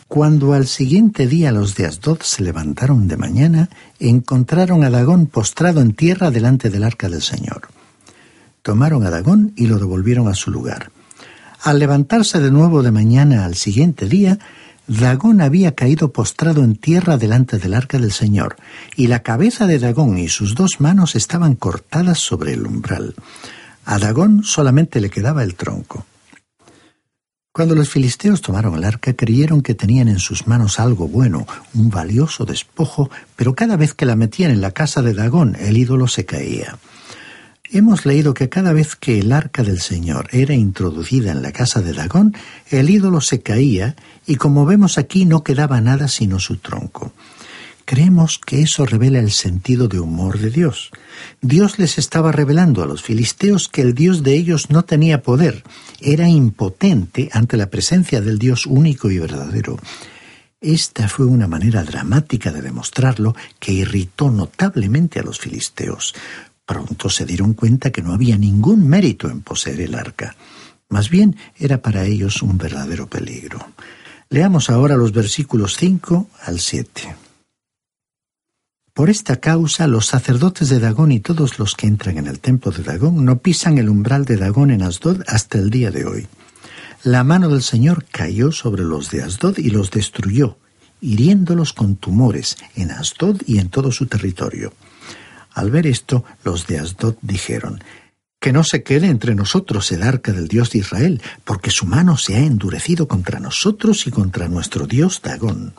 Cuando 0.08 0.52
al 0.52 0.68
siguiente 0.68 1.26
día 1.26 1.54
los 1.54 1.76
de 1.76 1.86
Asdod 1.86 2.20
se 2.22 2.44
levantaron 2.44 3.08
de 3.08 3.16
mañana, 3.16 3.70
encontraron 3.98 4.84
a 4.84 4.90
Dagón 4.90 5.28
postrado 5.28 5.80
en 5.80 5.94
tierra 5.94 6.32
delante 6.32 6.70
del 6.70 6.84
arca 6.84 7.08
del 7.08 7.22
Señor. 7.22 7.70
tomaron 8.62 9.06
a 9.06 9.10
Dagón 9.10 9.54
y 9.56 9.68
lo 9.68 9.80
devolvieron 9.80 10.28
a 10.28 10.36
su 10.36 10.52
lugar. 10.52 10.92
Al 11.64 11.80
levantarse 11.80 12.42
de 12.42 12.52
nuevo 12.52 12.84
de 12.84 12.92
mañana 12.92 13.46
al 13.46 13.56
siguiente 13.56 14.08
día, 14.08 14.38
Dagón 15.00 15.40
había 15.40 15.74
caído 15.74 16.12
postrado 16.12 16.66
en 16.66 16.76
tierra 16.76 17.16
delante 17.16 17.58
del 17.58 17.76
arca 17.76 17.98
del 17.98 18.12
Señor, 18.12 18.58
y 18.98 19.08
la 19.08 19.24
cabeza 19.24 19.66
de 19.66 19.80
Dagón 19.80 20.18
y 20.18 20.28
sus 20.28 20.54
dos 20.54 20.82
manos 20.82 21.16
estaban 21.16 21.56
cortadas 21.56 22.20
sobre 22.20 22.56
el 22.56 22.68
umbral. 22.68 23.16
A 23.86 24.00
Dagón 24.00 24.44
solamente 24.44 25.00
le 25.00 25.10
quedaba 25.10 25.44
el 25.44 25.56
tronco. 25.56 26.06
Cuando 27.54 27.74
los 27.74 27.88
filisteos 27.88 28.42
tomaron 28.42 28.76
el 28.76 28.84
arca, 28.84 29.14
creyeron 29.14 29.62
que 29.62 29.76
tenían 29.76 30.10
en 30.10 30.20
sus 30.20 30.46
manos 30.46 30.78
algo 30.78 31.08
bueno, 31.08 31.48
un 31.74 31.90
valioso 31.90 32.44
despojo, 32.44 33.10
pero 33.38 33.56
cada 33.56 33.78
vez 33.78 33.94
que 33.94 34.06
la 34.06 34.18
metían 34.18 34.52
en 34.52 34.60
la 34.60 34.72
casa 34.72 35.02
de 35.02 35.14
Dagón, 35.14 35.56
el 35.58 35.78
ídolo 35.78 36.10
se 36.10 36.26
caía. 36.26 36.78
Hemos 37.74 38.06
leído 38.06 38.34
que 38.34 38.50
cada 38.50 38.74
vez 38.74 38.98
que 38.98 39.20
el 39.20 39.32
arca 39.32 39.64
del 39.64 39.80
Señor 39.80 40.28
era 40.34 40.54
introducida 40.54 41.32
en 41.32 41.42
la 41.42 41.54
casa 41.54 41.82
de 41.82 41.94
Dagón, 41.94 42.36
el 42.70 42.90
ídolo 42.90 43.22
se 43.22 43.42
caía 43.42 43.96
y 44.28 44.36
como 44.36 44.66
vemos 44.66 44.98
aquí 44.98 45.24
no 45.24 45.46
quedaba 45.46 45.80
nada 45.80 46.10
sino 46.10 46.42
su 46.42 46.58
tronco. 46.58 47.14
Creemos 47.86 48.40
que 48.40 48.62
eso 48.62 48.86
revela 48.86 49.20
el 49.20 49.32
sentido 49.32 49.88
de 49.88 50.02
humor 50.02 50.38
de 50.38 50.50
Dios. 50.50 50.92
Dios 51.42 51.80
les 51.80 51.98
estaba 51.98 52.34
revelando 52.34 52.84
a 52.84 52.86
los 52.86 53.04
filisteos 53.04 53.70
que 53.70 53.82
el 53.82 53.96
Dios 53.96 54.22
de 54.22 54.36
ellos 54.36 54.70
no 54.70 54.84
tenía 54.84 55.24
poder, 55.24 55.64
era 56.02 56.28
impotente 56.28 57.30
ante 57.32 57.56
la 57.56 57.70
presencia 57.70 58.20
del 58.20 58.38
Dios 58.38 58.66
único 58.66 59.10
y 59.10 59.18
verdadero. 59.18 59.80
Esta 60.60 61.08
fue 61.08 61.26
una 61.26 61.48
manera 61.48 61.84
dramática 61.84 62.52
de 62.52 62.62
demostrarlo 62.62 63.34
que 63.60 63.72
irritó 63.72 64.30
notablemente 64.30 65.20
a 65.20 65.24
los 65.24 65.40
filisteos. 65.40 66.14
Pronto 66.72 67.10
se 67.10 67.26
dieron 67.26 67.54
cuenta 67.54 67.92
que 67.92 68.02
no 68.02 68.14
había 68.14 68.38
ningún 68.38 68.88
mérito 68.88 69.30
en 69.30 69.42
poseer 69.42 69.82
el 69.82 69.94
arca. 69.94 70.38
Más 70.88 71.10
bien 71.10 71.36
era 71.58 71.82
para 71.82 72.06
ellos 72.06 72.42
un 72.42 72.58
verdadero 72.58 73.08
peligro. 73.08 73.60
Leamos 74.30 74.70
ahora 74.70 74.96
los 74.96 75.12
versículos 75.12 75.76
5 75.76 76.30
al 76.46 76.62
7. 76.62 77.14
Por 78.94 79.10
esta 79.10 79.42
causa, 79.42 79.86
los 79.86 80.06
sacerdotes 80.06 80.70
de 80.70 80.80
Dagón 80.80 81.12
y 81.12 81.20
todos 81.20 81.60
los 81.60 81.76
que 81.76 81.88
entran 81.88 82.18
en 82.18 82.28
el 82.28 82.40
templo 82.40 82.72
de 82.72 82.84
Dagón 82.84 83.26
no 83.26 83.40
pisan 83.40 83.78
el 83.78 83.90
umbral 83.90 84.24
de 84.24 84.38
Dagón 84.38 84.72
en 84.72 84.82
Asdod 84.82 85.24
hasta 85.28 85.58
el 85.58 85.72
día 85.72 85.92
de 85.92 86.06
hoy. 86.06 86.28
La 87.04 87.26
mano 87.26 87.50
del 87.50 87.64
Señor 87.64 88.06
cayó 88.10 88.54
sobre 88.54 88.84
los 88.84 89.12
de 89.12 89.24
Asdod 89.24 89.58
y 89.58 89.72
los 89.72 89.92
destruyó, 89.92 90.58
hiriéndolos 91.02 91.74
con 91.74 91.98
tumores 91.98 92.56
en 92.78 92.92
Asdod 92.92 93.42
y 93.46 93.58
en 93.58 93.68
todo 93.68 93.92
su 93.92 94.06
territorio. 94.06 94.72
Al 95.54 95.72
ver 95.72 95.88
esto, 95.88 96.24
los 96.44 96.68
de 96.68 96.80
Asdod 96.80 97.16
dijeron, 97.22 97.84
que 98.42 98.52
no 98.52 98.64
se 98.64 98.82
quede 98.82 99.08
entre 99.08 99.36
nosotros 99.36 99.92
el 99.92 100.02
arca 100.02 100.32
del 100.32 100.48
Dios 100.48 100.72
de 100.72 100.80
Israel, 100.80 101.22
porque 101.44 101.70
su 101.70 101.86
mano 101.86 102.18
se 102.18 102.36
ha 102.36 102.40
endurecido 102.40 103.08
contra 103.08 103.40
nosotros 103.40 104.08
y 104.08 104.12
contra 104.12 104.48
nuestro 104.48 104.88
Dios 104.88 105.22
Dagón. 105.22 105.74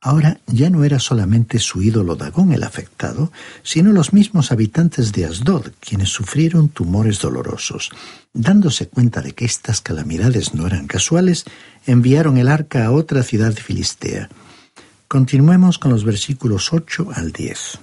Ahora 0.00 0.38
ya 0.46 0.70
no 0.70 0.84
era 0.84 1.00
solamente 1.00 1.58
su 1.58 1.82
ídolo 1.82 2.14
Dagón 2.14 2.52
el 2.52 2.62
afectado, 2.62 3.32
sino 3.64 3.90
los 3.90 4.12
mismos 4.12 4.52
habitantes 4.52 5.10
de 5.10 5.24
Asdod, 5.24 5.72
quienes 5.80 6.10
sufrieron 6.10 6.68
tumores 6.68 7.20
dolorosos. 7.20 7.90
Dándose 8.32 8.86
cuenta 8.86 9.20
de 9.20 9.32
que 9.32 9.44
estas 9.44 9.80
calamidades 9.80 10.54
no 10.54 10.68
eran 10.68 10.86
casuales, 10.86 11.46
enviaron 11.84 12.38
el 12.38 12.46
arca 12.46 12.86
a 12.86 12.92
otra 12.92 13.24
ciudad 13.24 13.54
filistea. 13.54 14.28
Continuemos 15.08 15.78
con 15.78 15.90
los 15.90 16.04
versículos 16.04 16.72
8 16.72 17.08
al 17.12 17.32
10. 17.32 17.80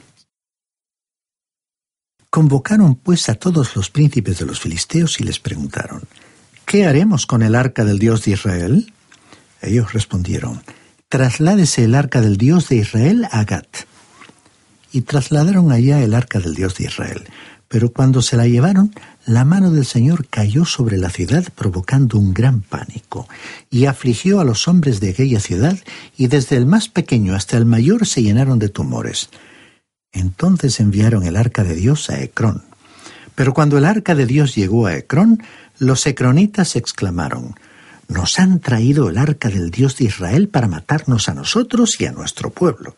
Convocaron 2.35 2.95
pues 2.95 3.29
a 3.29 3.35
todos 3.35 3.77
los 3.77 3.89
príncipes 3.89 4.39
de 4.39 4.45
los 4.45 4.59
filisteos 4.59 5.21
y 5.21 5.23
les 5.23 5.39
preguntaron, 5.39 6.01
¿Qué 6.65 6.85
haremos 6.85 7.25
con 7.25 7.41
el 7.43 7.55
arca 7.55 7.85
del 7.85 7.97
Dios 7.97 8.25
de 8.25 8.31
Israel? 8.31 8.91
Ellos 9.61 9.93
respondieron, 9.93 10.61
trasládese 11.07 11.85
el 11.85 11.95
arca 11.95 12.19
del 12.19 12.35
Dios 12.35 12.67
de 12.67 12.75
Israel 12.75 13.25
a 13.31 13.45
Gat. 13.45 13.85
Y 14.91 15.03
trasladaron 15.03 15.71
allá 15.71 16.03
el 16.03 16.13
arca 16.13 16.39
del 16.41 16.55
Dios 16.55 16.75
de 16.75 16.87
Israel. 16.87 17.23
Pero 17.69 17.93
cuando 17.93 18.21
se 18.21 18.35
la 18.35 18.47
llevaron, 18.47 18.93
la 19.25 19.45
mano 19.45 19.71
del 19.71 19.85
Señor 19.85 20.27
cayó 20.27 20.65
sobre 20.65 20.97
la 20.97 21.11
ciudad 21.11 21.45
provocando 21.55 22.19
un 22.19 22.33
gran 22.33 22.59
pánico, 22.59 23.29
y 23.69 23.85
afligió 23.85 24.41
a 24.41 24.43
los 24.43 24.67
hombres 24.67 24.99
de 24.99 25.11
aquella 25.11 25.39
ciudad, 25.39 25.77
y 26.17 26.27
desde 26.27 26.57
el 26.57 26.65
más 26.65 26.89
pequeño 26.89 27.33
hasta 27.33 27.55
el 27.55 27.65
mayor 27.65 28.05
se 28.05 28.23
llenaron 28.23 28.59
de 28.59 28.67
tumores. 28.67 29.29
Entonces 30.15 30.79
enviaron 30.79 31.23
el 31.23 31.35
arca 31.35 31.63
de 31.63 31.75
Dios 31.75 32.09
a 32.09 32.21
Ecrón. 32.21 32.63
Pero 33.35 33.53
cuando 33.53 33.77
el 33.77 33.85
arca 33.85 34.15
de 34.15 34.25
Dios 34.25 34.55
llegó 34.55 34.87
a 34.87 34.95
Ecrón, 34.95 35.43
los 35.77 36.07
ecronitas 36.07 36.77
exclamaron, 36.77 37.53
nos 38.07 38.39
han 38.39 38.61
traído 38.61 39.09
el 39.09 39.17
arca 39.17 39.49
del 39.49 39.71
Dios 39.71 39.97
de 39.97 40.05
Israel 40.05 40.47
para 40.47 40.67
matarnos 40.67 41.27
a 41.27 41.33
nosotros 41.33 41.99
y 41.99 42.05
a 42.05 42.13
nuestro 42.13 42.49
pueblo. 42.49 42.95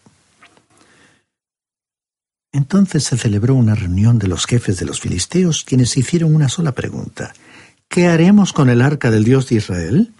Entonces 2.51 3.03
se 3.03 3.17
celebró 3.17 3.55
una 3.55 3.73
reunión 3.73 4.19
de 4.19 4.27
los 4.27 4.45
jefes 4.45 4.77
de 4.77 4.85
los 4.85 5.01
filisteos, 5.01 5.63
quienes 5.63 5.97
hicieron 5.97 6.35
una 6.35 6.49
sola 6.49 6.73
pregunta. 6.73 7.33
¿Qué 7.87 8.07
haremos 8.07 8.53
con 8.53 8.69
el 8.69 8.81
arca 8.81 9.09
del 9.09 9.23
Dios 9.23 9.49
de 9.49 9.55
Israel? 9.55 10.13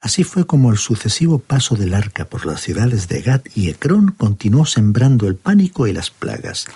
Así 0.00 0.22
fue 0.22 0.46
como 0.46 0.70
el 0.70 0.78
sucesivo 0.78 1.40
paso 1.40 1.74
del 1.74 1.92
arca 1.92 2.24
por 2.24 2.46
las 2.46 2.60
ciudades 2.60 3.08
de 3.08 3.20
Gad 3.20 3.42
y 3.54 3.68
Ecrón 3.68 4.14
continuó 4.16 4.64
sembrando 4.64 5.26
el 5.26 5.34
pánico 5.34 5.86
y 5.86 5.92
las 5.92 6.10
plagas. 6.10 6.66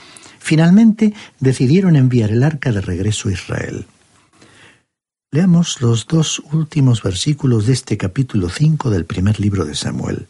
Finalmente 0.40 1.14
decidieron 1.38 1.94
enviar 1.94 2.30
el 2.30 2.42
arca 2.42 2.72
de 2.72 2.80
regreso 2.80 3.28
a 3.28 3.32
Israel. 3.32 3.86
Leamos 5.30 5.80
los 5.80 6.08
dos 6.08 6.42
últimos 6.52 7.02
versículos 7.02 7.66
de 7.66 7.74
este 7.74 7.96
capítulo 7.96 8.50
5 8.50 8.90
del 8.90 9.04
primer 9.04 9.38
libro 9.38 9.64
de 9.64 9.76
Samuel, 9.76 10.26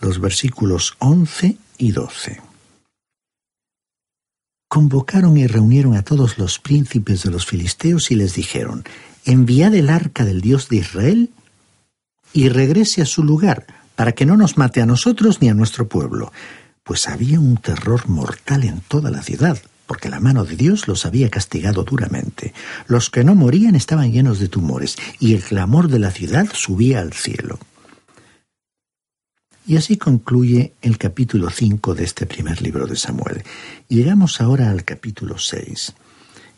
los 0.00 0.20
versículos 0.20 0.96
11 0.98 1.56
y 1.78 1.92
12. 1.92 2.40
Convocaron 4.68 5.36
y 5.36 5.46
reunieron 5.46 5.96
a 5.96 6.02
todos 6.02 6.38
los 6.38 6.58
príncipes 6.58 7.22
de 7.22 7.30
los 7.30 7.46
filisteos 7.46 8.10
y 8.10 8.16
les 8.16 8.34
dijeron, 8.34 8.84
enviad 9.24 9.74
el 9.74 9.88
arca 9.88 10.24
del 10.24 10.40
Dios 10.40 10.68
de 10.68 10.76
Israel 10.76 11.30
y 12.32 12.48
regrese 12.48 13.02
a 13.02 13.06
su 13.06 13.24
lugar, 13.24 13.66
para 13.96 14.12
que 14.12 14.26
no 14.26 14.36
nos 14.36 14.56
mate 14.56 14.80
a 14.80 14.86
nosotros 14.86 15.40
ni 15.40 15.48
a 15.48 15.54
nuestro 15.54 15.88
pueblo, 15.88 16.32
pues 16.84 17.08
había 17.08 17.38
un 17.38 17.56
terror 17.56 18.08
mortal 18.08 18.64
en 18.64 18.80
toda 18.80 19.10
la 19.10 19.22
ciudad 19.22 19.58
porque 19.90 20.08
la 20.08 20.20
mano 20.20 20.44
de 20.44 20.54
Dios 20.54 20.86
los 20.86 21.04
había 21.04 21.30
castigado 21.30 21.82
duramente. 21.82 22.54
Los 22.86 23.10
que 23.10 23.24
no 23.24 23.34
morían 23.34 23.74
estaban 23.74 24.12
llenos 24.12 24.38
de 24.38 24.46
tumores, 24.46 24.94
y 25.18 25.34
el 25.34 25.42
clamor 25.42 25.88
de 25.88 25.98
la 25.98 26.12
ciudad 26.12 26.46
subía 26.52 27.00
al 27.00 27.12
cielo. 27.12 27.58
Y 29.66 29.76
así 29.76 29.96
concluye 29.96 30.74
el 30.80 30.96
capítulo 30.96 31.50
5 31.50 31.96
de 31.96 32.04
este 32.04 32.24
primer 32.24 32.62
libro 32.62 32.86
de 32.86 32.94
Samuel. 32.94 33.42
Llegamos 33.88 34.40
ahora 34.40 34.70
al 34.70 34.84
capítulo 34.84 35.38
6. 35.38 35.92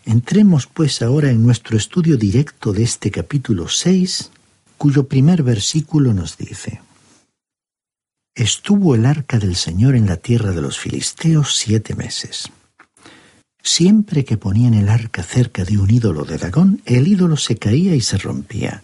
Entremos 0.04 0.66
pues 0.66 1.00
ahora 1.00 1.30
en 1.30 1.42
nuestro 1.42 1.78
estudio 1.78 2.18
directo 2.18 2.74
de 2.74 2.82
este 2.82 3.10
capítulo 3.10 3.66
6, 3.66 4.30
cuyo 4.82 5.06
primer 5.06 5.44
versículo 5.44 6.12
nos 6.12 6.36
dice, 6.36 6.80
Estuvo 8.34 8.96
el 8.96 9.06
arca 9.06 9.38
del 9.38 9.54
Señor 9.54 9.94
en 9.94 10.06
la 10.06 10.16
tierra 10.16 10.50
de 10.50 10.60
los 10.60 10.76
filisteos 10.76 11.56
siete 11.56 11.94
meses. 11.94 12.50
Siempre 13.62 14.24
que 14.24 14.38
ponían 14.38 14.74
el 14.74 14.88
arca 14.88 15.22
cerca 15.22 15.64
de 15.64 15.78
un 15.78 15.88
ídolo 15.88 16.24
de 16.24 16.36
Dagón, 16.36 16.82
el 16.84 17.06
ídolo 17.06 17.36
se 17.36 17.58
caía 17.58 17.94
y 17.94 18.00
se 18.00 18.18
rompía. 18.18 18.82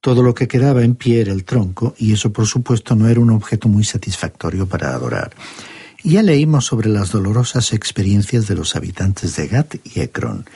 Todo 0.00 0.24
lo 0.24 0.34
que 0.34 0.48
quedaba 0.48 0.82
en 0.82 0.96
pie 0.96 1.20
era 1.20 1.32
el 1.32 1.44
tronco, 1.44 1.94
y 1.98 2.12
eso 2.12 2.32
por 2.32 2.48
supuesto 2.48 2.96
no 2.96 3.06
era 3.06 3.20
un 3.20 3.30
objeto 3.30 3.68
muy 3.68 3.84
satisfactorio 3.84 4.66
para 4.66 4.92
adorar. 4.92 5.30
Ya 6.04 6.22
leímos 6.22 6.66
sobre 6.66 6.88
las 6.88 7.10
dolorosas 7.10 7.72
experiencias 7.72 8.46
de 8.46 8.54
los 8.54 8.76
habitantes 8.76 9.34
de 9.34 9.48
Gat 9.48 9.74
y 9.84 10.00
Ecrón. 10.00 10.46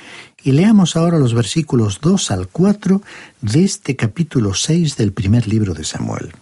Y 0.42 0.52
leamos 0.52 0.96
ahora 0.96 1.18
los 1.18 1.34
versículos 1.34 2.00
2 2.00 2.30
al 2.30 2.48
4 2.48 3.02
de 3.40 3.64
este 3.64 3.96
capítulo 3.96 4.54
6 4.54 4.96
del 4.96 5.12
primer 5.12 5.48
libro 5.48 5.74
de 5.74 5.84
Samuel. 5.84 6.32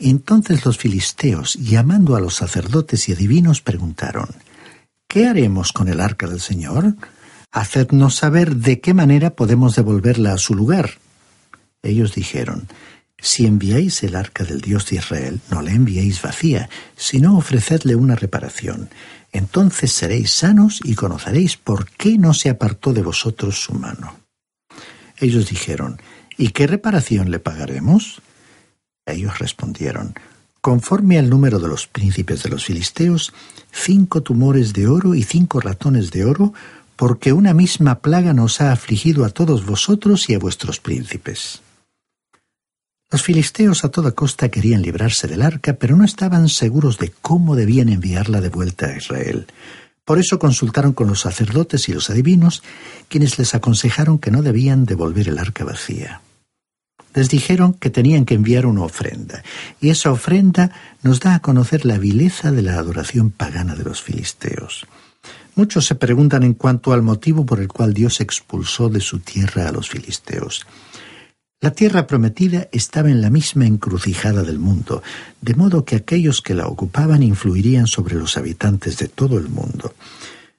Entonces 0.00 0.64
los 0.64 0.76
filisteos, 0.76 1.54
llamando 1.54 2.16
a 2.16 2.20
los 2.20 2.34
sacerdotes 2.34 3.08
y 3.08 3.12
adivinos, 3.12 3.60
preguntaron, 3.62 4.28
¿Qué 5.08 5.26
haremos 5.26 5.72
con 5.72 5.88
el 5.88 6.00
arca 6.00 6.26
del 6.26 6.40
Señor? 6.40 6.94
Hacednos 7.50 8.16
saber 8.16 8.56
de 8.56 8.80
qué 8.80 8.92
manera 8.92 9.30
podemos 9.30 9.74
devolverla 9.74 10.34
a 10.34 10.38
su 10.38 10.54
lugar. 10.54 10.98
Ellos 11.82 12.14
dijeron, 12.14 12.68
Si 13.20 13.46
enviáis 13.46 14.02
el 14.04 14.14
arca 14.14 14.44
del 14.44 14.60
Dios 14.60 14.86
de 14.86 14.96
Israel, 14.96 15.40
no 15.50 15.60
la 15.60 15.72
enviéis 15.72 16.22
vacía, 16.22 16.70
sino 16.96 17.36
ofrecedle 17.36 17.96
una 17.96 18.14
reparación. 18.14 18.90
Entonces 19.32 19.92
seréis 19.92 20.30
sanos 20.30 20.80
y 20.84 20.94
conoceréis 20.94 21.56
por 21.56 21.90
qué 21.90 22.16
no 22.16 22.32
se 22.32 22.48
apartó 22.48 22.92
de 22.92 23.02
vosotros 23.02 23.60
su 23.60 23.74
mano. 23.74 24.16
Ellos 25.18 25.48
dijeron, 25.48 26.00
¿Y 26.36 26.50
qué 26.50 26.68
reparación 26.68 27.32
le 27.32 27.40
pagaremos? 27.40 28.22
Ellos 29.04 29.38
respondieron, 29.40 30.14
Conforme 30.60 31.18
al 31.18 31.28
número 31.28 31.58
de 31.58 31.68
los 31.68 31.88
príncipes 31.88 32.42
de 32.44 32.50
los 32.50 32.64
filisteos, 32.64 33.32
cinco 33.72 34.22
tumores 34.22 34.72
de 34.72 34.86
oro 34.86 35.14
y 35.14 35.24
cinco 35.24 35.60
ratones 35.60 36.10
de 36.12 36.24
oro 36.24 36.52
porque 36.94 37.32
una 37.32 37.54
misma 37.54 38.00
plaga 38.00 38.32
nos 38.32 38.60
ha 38.60 38.72
afligido 38.72 39.24
a 39.24 39.30
todos 39.30 39.64
vosotros 39.66 40.28
y 40.28 40.34
a 40.34 40.38
vuestros 40.38 40.80
príncipes. 40.80 41.62
Los 43.10 43.22
filisteos 43.22 43.84
a 43.84 43.88
toda 43.88 44.12
costa 44.12 44.50
querían 44.50 44.82
librarse 44.82 45.26
del 45.26 45.40
arca, 45.40 45.72
pero 45.72 45.96
no 45.96 46.04
estaban 46.04 46.48
seguros 46.48 46.98
de 46.98 47.10
cómo 47.22 47.56
debían 47.56 47.88
enviarla 47.88 48.42
de 48.42 48.50
vuelta 48.50 48.86
a 48.86 48.96
Israel. 48.98 49.46
Por 50.04 50.18
eso 50.18 50.38
consultaron 50.38 50.92
con 50.92 51.08
los 51.08 51.20
sacerdotes 51.20 51.88
y 51.88 51.94
los 51.94 52.10
adivinos, 52.10 52.62
quienes 53.08 53.38
les 53.38 53.54
aconsejaron 53.54 54.18
que 54.18 54.30
no 54.30 54.42
debían 54.42 54.84
devolver 54.84 55.28
el 55.28 55.38
arca 55.38 55.64
vacía. 55.64 56.20
Les 57.14 57.30
dijeron 57.30 57.72
que 57.72 57.88
tenían 57.88 58.26
que 58.26 58.34
enviar 58.34 58.66
una 58.66 58.82
ofrenda, 58.82 59.42
y 59.80 59.88
esa 59.88 60.12
ofrenda 60.12 60.70
nos 61.02 61.20
da 61.20 61.34
a 61.34 61.40
conocer 61.40 61.86
la 61.86 61.96
vileza 61.96 62.52
de 62.52 62.60
la 62.60 62.74
adoración 62.74 63.30
pagana 63.30 63.74
de 63.74 63.84
los 63.84 64.02
filisteos. 64.02 64.86
Muchos 65.54 65.86
se 65.86 65.94
preguntan 65.94 66.42
en 66.42 66.54
cuanto 66.54 66.92
al 66.92 67.02
motivo 67.02 67.46
por 67.46 67.58
el 67.58 67.68
cual 67.68 67.94
Dios 67.94 68.20
expulsó 68.20 68.90
de 68.90 69.00
su 69.00 69.18
tierra 69.20 69.66
a 69.66 69.72
los 69.72 69.88
filisteos. 69.88 70.66
La 71.60 71.72
tierra 71.72 72.06
prometida 72.06 72.68
estaba 72.70 73.10
en 73.10 73.20
la 73.20 73.30
misma 73.30 73.66
encrucijada 73.66 74.44
del 74.44 74.60
mundo, 74.60 75.02
de 75.40 75.56
modo 75.56 75.84
que 75.84 75.96
aquellos 75.96 76.40
que 76.40 76.54
la 76.54 76.68
ocupaban 76.68 77.24
influirían 77.24 77.88
sobre 77.88 78.14
los 78.14 78.36
habitantes 78.36 78.96
de 78.98 79.08
todo 79.08 79.38
el 79.38 79.48
mundo. 79.48 79.92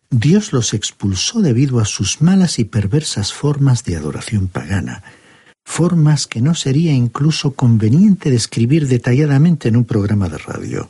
Dios 0.09 0.51
los 0.51 0.73
expulsó 0.73 1.39
debido 1.39 1.79
a 1.79 1.85
sus 1.85 2.21
malas 2.21 2.59
y 2.59 2.65
perversas 2.65 3.31
formas 3.31 3.85
de 3.85 3.95
adoración 3.95 4.49
pagana, 4.49 5.03
formas 5.63 6.27
que 6.27 6.41
no 6.41 6.53
sería 6.53 6.91
incluso 6.91 7.53
conveniente 7.53 8.29
describir 8.29 8.89
detalladamente 8.89 9.69
en 9.69 9.77
un 9.77 9.85
programa 9.85 10.27
de 10.27 10.39
radio. 10.39 10.89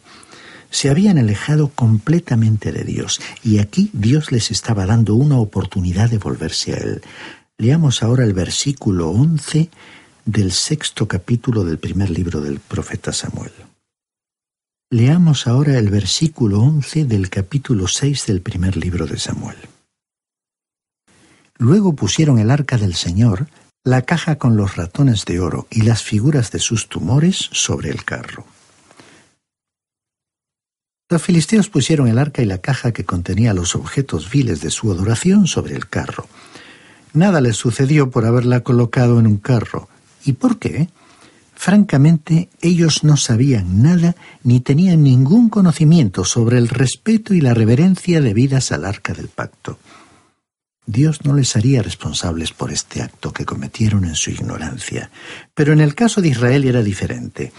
Se 0.72 0.90
habían 0.90 1.20
alejado 1.20 1.68
completamente 1.68 2.72
de 2.72 2.84
Dios, 2.84 3.22
y 3.44 3.60
aquí 3.60 3.92
Dios 3.94 4.32
les 4.32 4.50
estaba 4.50 4.88
dando 4.88 5.14
una 5.14 5.38
oportunidad 5.38 6.10
de 6.10 6.18
volverse 6.18 6.74
a 6.74 6.78
Él. 6.78 7.02
Leamos 7.60 8.02
ahora 8.02 8.24
el 8.24 8.34
versículo 8.34 9.10
11 9.10 9.70
del 10.30 10.52
sexto 10.52 11.08
capítulo 11.08 11.64
del 11.64 11.80
primer 11.80 12.12
libro 12.12 12.40
del 12.40 12.60
profeta 12.60 13.12
Samuel. 13.12 13.52
Leamos 14.92 15.48
ahora 15.48 15.80
el 15.80 15.90
versículo 15.90 16.60
11 16.62 17.06
del 17.06 17.32
capítulo 17.32 17.88
6 17.88 18.28
del 18.28 18.42
primer 18.42 18.78
libro 18.78 19.08
de 19.08 19.18
Samuel. 19.18 19.58
Luego 21.58 21.94
pusieron 21.94 22.38
el 22.38 22.52
arca 22.52 22.78
del 22.78 22.94
Señor, 22.94 23.48
la 23.84 24.04
caja 24.04 24.38
con 24.38 24.56
los 24.56 24.76
ratones 24.76 25.26
de 25.26 25.40
oro 25.40 25.66
y 25.72 25.82
las 25.82 26.04
figuras 26.04 26.52
de 26.52 26.60
sus 26.60 26.90
tumores 26.90 27.50
sobre 27.52 27.90
el 27.90 28.06
carro. 28.06 28.46
Los 31.10 31.24
filisteos 31.24 31.70
pusieron 31.70 32.08
el 32.08 32.20
arca 32.20 32.44
y 32.44 32.46
la 32.46 32.60
caja 32.60 32.92
que 32.92 33.04
contenía 33.04 33.56
los 33.56 33.76
objetos 33.76 34.30
viles 34.30 34.62
de 34.62 34.70
su 34.70 34.92
adoración 34.92 35.48
sobre 35.48 35.76
el 35.76 35.90
carro. 35.90 36.28
Nada 37.14 37.42
les 37.42 37.58
sucedió 37.58 38.12
por 38.12 38.26
haberla 38.26 38.60
colocado 38.62 39.20
en 39.20 39.26
un 39.26 39.38
carro, 39.38 39.90
¿Y 40.26 40.34
por 40.34 40.60
qué? 40.60 40.90
Francamente, 41.56 42.48
ellos 42.62 43.04
no 43.04 43.18
sabían 43.18 43.82
nada 43.84 44.16
ni 44.44 44.62
tenían 44.62 45.04
ningún 45.04 45.50
conocimiento 45.50 46.24
sobre 46.24 46.58
el 46.58 46.70
respeto 46.70 47.34
y 47.34 47.42
la 47.42 47.54
reverencia 47.54 48.22
debidas 48.22 48.72
al 48.72 48.86
arca 48.86 49.14
del 49.14 49.28
pacto. 49.28 49.78
Dios 50.86 51.26
no 51.26 51.36
les 51.36 51.56
haría 51.56 51.84
responsables 51.84 52.52
por 52.52 52.72
este 52.72 53.02
acto 53.02 53.34
que 53.34 53.46
cometieron 53.46 54.06
en 54.06 54.16
su 54.16 54.32
ignorancia. 54.32 55.12
Pero 55.54 55.74
en 55.74 55.82
el 55.82 55.94
caso 55.96 56.22
de 56.22 56.30
Israel 56.30 56.64
era 56.66 56.82
diferente. 56.82 57.52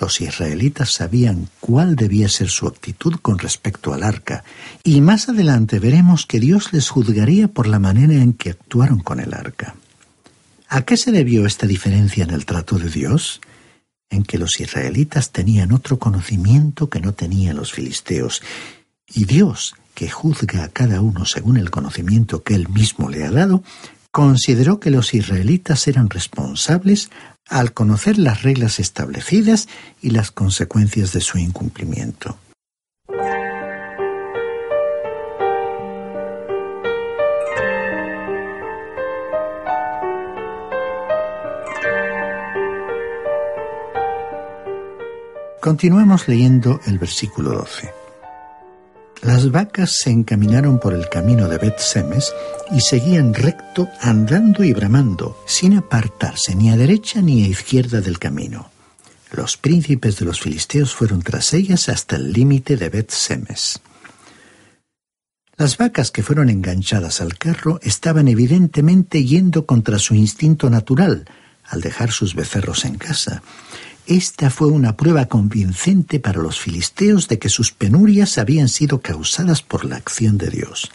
Los 0.00 0.20
israelitas 0.20 0.90
sabían 0.90 1.48
cuál 1.60 1.94
debía 1.94 2.28
ser 2.28 2.48
su 2.48 2.66
actitud 2.66 3.16
con 3.22 3.38
respecto 3.38 3.94
al 3.94 4.02
arca, 4.02 4.42
y 4.82 5.00
más 5.00 5.28
adelante 5.28 5.78
veremos 5.78 6.26
que 6.26 6.40
Dios 6.40 6.72
les 6.72 6.88
juzgaría 6.88 7.46
por 7.46 7.68
la 7.68 7.78
manera 7.78 8.14
en 8.14 8.32
que 8.32 8.50
actuaron 8.50 9.00
con 9.00 9.20
el 9.20 9.34
arca. 9.34 9.76
¿A 10.74 10.82
qué 10.82 10.96
se 10.96 11.12
debió 11.12 11.46
esta 11.46 11.68
diferencia 11.68 12.24
en 12.24 12.30
el 12.30 12.46
trato 12.46 12.80
de 12.80 12.90
Dios? 12.90 13.40
En 14.10 14.24
que 14.24 14.38
los 14.38 14.58
israelitas 14.58 15.30
tenían 15.30 15.70
otro 15.70 16.00
conocimiento 16.00 16.90
que 16.90 16.98
no 16.98 17.12
tenían 17.12 17.54
los 17.54 17.72
filisteos, 17.72 18.42
y 19.06 19.24
Dios, 19.24 19.76
que 19.94 20.10
juzga 20.10 20.64
a 20.64 20.68
cada 20.70 21.00
uno 21.00 21.26
según 21.26 21.58
el 21.58 21.70
conocimiento 21.70 22.42
que 22.42 22.56
él 22.56 22.68
mismo 22.70 23.08
le 23.08 23.22
ha 23.22 23.30
dado, 23.30 23.62
consideró 24.10 24.80
que 24.80 24.90
los 24.90 25.14
israelitas 25.14 25.86
eran 25.86 26.10
responsables 26.10 27.08
al 27.46 27.72
conocer 27.72 28.18
las 28.18 28.42
reglas 28.42 28.80
establecidas 28.80 29.68
y 30.02 30.10
las 30.10 30.32
consecuencias 30.32 31.12
de 31.12 31.20
su 31.20 31.38
incumplimiento. 31.38 32.36
Continuemos 45.64 46.28
leyendo 46.28 46.78
el 46.84 46.98
versículo 46.98 47.52
12. 47.52 47.90
Las 49.22 49.50
vacas 49.50 49.96
se 49.96 50.10
encaminaron 50.10 50.78
por 50.78 50.92
el 50.92 51.08
camino 51.08 51.48
de 51.48 51.56
Bet-Semes 51.56 52.34
y 52.70 52.82
seguían 52.82 53.32
recto, 53.32 53.88
andando 54.02 54.62
y 54.62 54.74
bramando, 54.74 55.42
sin 55.46 55.78
apartarse 55.78 56.54
ni 56.54 56.68
a 56.68 56.76
derecha 56.76 57.22
ni 57.22 57.44
a 57.44 57.48
izquierda 57.48 58.02
del 58.02 58.18
camino. 58.18 58.70
Los 59.32 59.56
príncipes 59.56 60.18
de 60.18 60.26
los 60.26 60.38
filisteos 60.38 60.94
fueron 60.94 61.22
tras 61.22 61.54
ellas 61.54 61.88
hasta 61.88 62.16
el 62.16 62.34
límite 62.34 62.76
de 62.76 62.90
Bet-Semes. 62.90 63.80
Las 65.56 65.78
vacas 65.78 66.10
que 66.10 66.22
fueron 66.22 66.50
enganchadas 66.50 67.22
al 67.22 67.38
carro 67.38 67.80
estaban 67.82 68.28
evidentemente 68.28 69.24
yendo 69.24 69.64
contra 69.64 69.98
su 69.98 70.14
instinto 70.14 70.68
natural 70.68 71.24
al 71.64 71.80
dejar 71.80 72.12
sus 72.12 72.34
becerros 72.34 72.84
en 72.84 72.98
casa, 72.98 73.42
esta 74.06 74.50
fue 74.50 74.68
una 74.68 74.96
prueba 74.96 75.26
convincente 75.26 76.20
para 76.20 76.42
los 76.42 76.60
filisteos 76.60 77.28
de 77.28 77.38
que 77.38 77.48
sus 77.48 77.72
penurias 77.72 78.38
habían 78.38 78.68
sido 78.68 79.00
causadas 79.00 79.62
por 79.62 79.84
la 79.84 79.96
acción 79.96 80.38
de 80.38 80.50
Dios. 80.50 80.90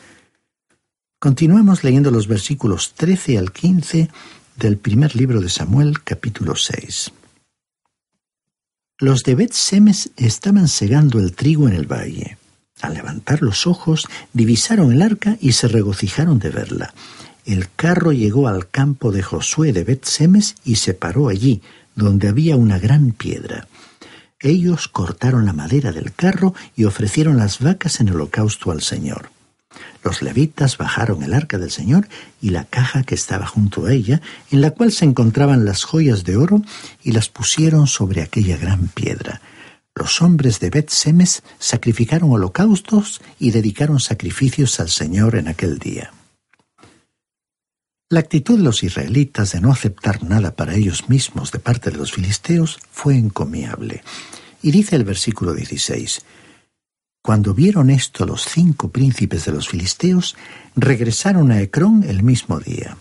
Continuamos 1.19 1.83
leyendo 1.83 2.11
los 2.11 2.27
versículos 2.27 2.93
13 2.93 3.37
al 3.37 3.51
15 3.51 4.09
del 4.55 4.77
primer 4.77 5.15
libro 5.15 5.41
de 5.41 5.49
Samuel, 5.49 6.03
capítulo 6.03 6.55
6. 6.55 7.11
Los 8.99 9.23
de 9.23 9.35
Bet 9.35 9.53
Semes 9.53 10.11
estaban 10.17 10.67
segando 10.67 11.19
el 11.19 11.33
trigo 11.33 11.67
en 11.67 11.73
el 11.73 11.91
valle. 11.91 12.37
Al 12.81 12.93
levantar 12.93 13.41
los 13.41 13.65
ojos, 13.65 14.07
divisaron 14.33 14.91
el 14.91 15.01
arca 15.01 15.37
y 15.41 15.53
se 15.53 15.67
regocijaron 15.67 16.39
de 16.39 16.49
verla. 16.49 16.93
El 17.45 17.69
carro 17.75 18.11
llegó 18.11 18.47
al 18.47 18.69
campo 18.69 19.11
de 19.11 19.23
Josué 19.23 19.73
de 19.73 19.83
Bet 19.83 20.05
Semes 20.05 20.55
y 20.63 20.75
se 20.75 20.93
paró 20.93 21.29
allí, 21.29 21.61
donde 21.95 22.27
había 22.27 22.55
una 22.55 22.79
gran 22.79 23.11
piedra. 23.11 23.67
Ellos 24.39 24.87
cortaron 24.87 25.45
la 25.45 25.53
madera 25.53 25.91
del 25.91 26.13
carro 26.13 26.53
y 26.75 26.85
ofrecieron 26.85 27.37
las 27.37 27.59
vacas 27.59 27.99
en 27.99 28.09
holocausto 28.09 28.71
al 28.71 28.81
Señor. 28.81 29.31
Los 30.03 30.21
levitas 30.21 30.77
bajaron 30.77 31.23
el 31.23 31.33
arca 31.33 31.57
del 31.57 31.71
Señor 31.71 32.07
y 32.41 32.51
la 32.51 32.63
caja 32.63 33.03
que 33.03 33.15
estaba 33.15 33.45
junto 33.45 33.85
a 33.85 33.93
ella, 33.93 34.21
en 34.49 34.61
la 34.61 34.71
cual 34.71 34.91
se 34.91 35.05
encontraban 35.05 35.65
las 35.65 35.83
joyas 35.83 36.23
de 36.23 36.37
oro, 36.37 36.61
y 37.03 37.11
las 37.11 37.29
pusieron 37.29 37.85
sobre 37.87 38.21
aquella 38.21 38.57
gran 38.57 38.87
piedra. 38.87 39.41
Los 39.93 40.21
hombres 40.21 40.61
de 40.61 40.69
Bet 40.69 40.89
sacrificaron 41.59 42.31
holocaustos 42.31 43.21
y 43.37 43.51
dedicaron 43.51 43.99
sacrificios 43.99 44.79
al 44.79 44.89
Señor 44.89 45.35
en 45.35 45.49
aquel 45.49 45.77
día. 45.77 46.13
La 48.11 48.21
actitud 48.21 48.57
de 48.57 48.63
los 48.63 48.81
israelitas 48.81 49.51
de 49.51 49.61
no 49.61 49.71
aceptar 49.71 50.23
nada 50.23 50.55
para 50.55 50.73
ellos 50.73 51.09
mismos 51.09 51.51
de 51.51 51.59
parte 51.59 51.91
de 51.91 51.97
los 51.97 52.11
filisteos 52.11 52.79
fue 52.89 53.15
encomiable. 53.15 54.01
Y 54.63 54.71
dice 54.71 54.95
el 54.95 55.03
versículo 55.03 55.53
16, 55.53 56.23
Cuando 57.21 57.53
vieron 57.53 57.91
esto 57.91 58.25
los 58.25 58.45
cinco 58.45 58.89
príncipes 58.89 59.45
de 59.45 59.51
los 59.51 59.69
filisteos, 59.69 60.35
regresaron 60.75 61.51
a 61.51 61.61
Ecrón 61.61 62.03
el 62.03 62.23
mismo 62.23 62.59
día. 62.59 62.97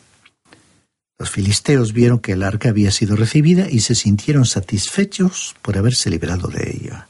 Los 1.19 1.31
filisteos 1.31 1.95
vieron 1.95 2.19
que 2.19 2.33
el 2.33 2.43
arca 2.43 2.69
había 2.69 2.91
sido 2.91 3.17
recibida 3.17 3.71
y 3.71 3.81
se 3.81 3.95
sintieron 3.95 4.45
satisfechos 4.45 5.57
por 5.63 5.79
haberse 5.79 6.11
librado 6.11 6.49
de 6.49 6.71
ella. 6.71 7.09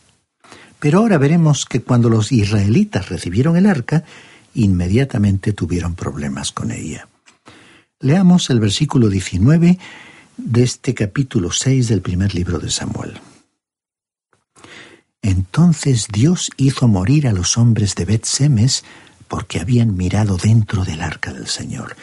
Pero 0.79 1.01
ahora 1.01 1.19
veremos 1.19 1.67
que 1.67 1.83
cuando 1.83 2.09
los 2.09 2.31
israelitas 2.31 3.09
recibieron 3.09 3.57
el 3.57 3.67
arca, 3.67 4.05
inmediatamente 4.55 5.53
tuvieron 5.53 5.97
problemas 5.97 6.53
con 6.53 6.71
ella. 6.71 7.09
Leamos 8.01 8.49
el 8.51 8.61
versículo 8.61 9.09
19 9.09 9.77
de 10.37 10.63
este 10.63 10.95
capítulo 10.95 11.51
6 11.51 11.89
del 11.89 12.01
primer 12.01 12.33
libro 12.33 12.61
de 12.61 12.71
Samuel. 12.71 13.21
Entonces 15.21 16.07
Dios 16.13 16.53
hizo 16.57 16.87
morir 16.87 17.27
a 17.27 17.33
los 17.33 17.59
hombres 17.59 17.97
de 17.97 18.05
Bet-Semes 18.05 18.85
porque 19.27 19.59
habían 19.59 19.97
mirado 19.97 20.37
dentro 20.37 20.85
del 20.85 21.01
arca 21.03 21.33
del 21.33 21.49
Señor. 21.49 21.97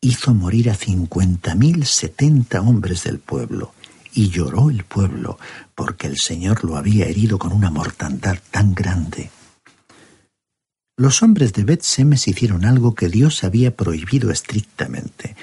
Hizo 0.00 0.34
morir 0.34 0.68
a 0.68 0.74
cincuenta 0.74 1.54
mil 1.54 1.86
setenta 1.86 2.60
hombres 2.60 3.04
del 3.04 3.20
pueblo, 3.20 3.72
y 4.12 4.30
lloró 4.30 4.68
el 4.68 4.82
pueblo 4.82 5.38
porque 5.76 6.08
el 6.08 6.16
Señor 6.18 6.64
lo 6.64 6.76
había 6.76 7.06
herido 7.06 7.38
con 7.38 7.52
una 7.52 7.70
mortandad 7.70 8.38
tan 8.50 8.74
grande. 8.74 9.30
Los 11.00 11.22
hombres 11.22 11.54
de 11.54 11.64
Bet 11.64 11.80
Semes 11.80 12.28
hicieron 12.28 12.66
algo 12.66 12.94
que 12.94 13.08
Dios 13.08 13.42
había 13.42 13.74
prohibido 13.74 14.30
estrictamente. 14.30 15.34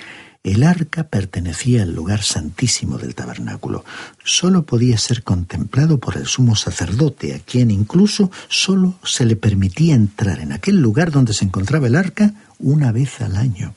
El 0.44 0.62
arca 0.62 1.06
pertenecía 1.06 1.82
al 1.82 1.96
lugar 1.96 2.22
santísimo 2.22 3.00
del 3.00 3.16
tabernáculo. 3.16 3.84
Solo 4.24 4.68
podía 4.68 5.00
ser 5.00 5.24
contemplado 5.24 5.98
por 5.98 6.16
el 6.16 6.28
sumo 6.28 6.56
sacerdote, 6.56 7.34
a 7.34 7.40
quien 7.40 7.72
incluso 7.72 8.30
solo 8.50 9.00
se 9.04 9.26
le 9.26 9.36
permitía 9.36 9.96
entrar 9.96 10.42
en 10.42 10.52
aquel 10.52 10.80
lugar 10.80 11.10
donde 11.10 11.34
se 11.34 11.46
encontraba 11.46 11.88
el 11.88 11.96
arca 11.96 12.36
una 12.60 12.92
vez 12.92 13.20
al 13.22 13.36
año. 13.36 13.74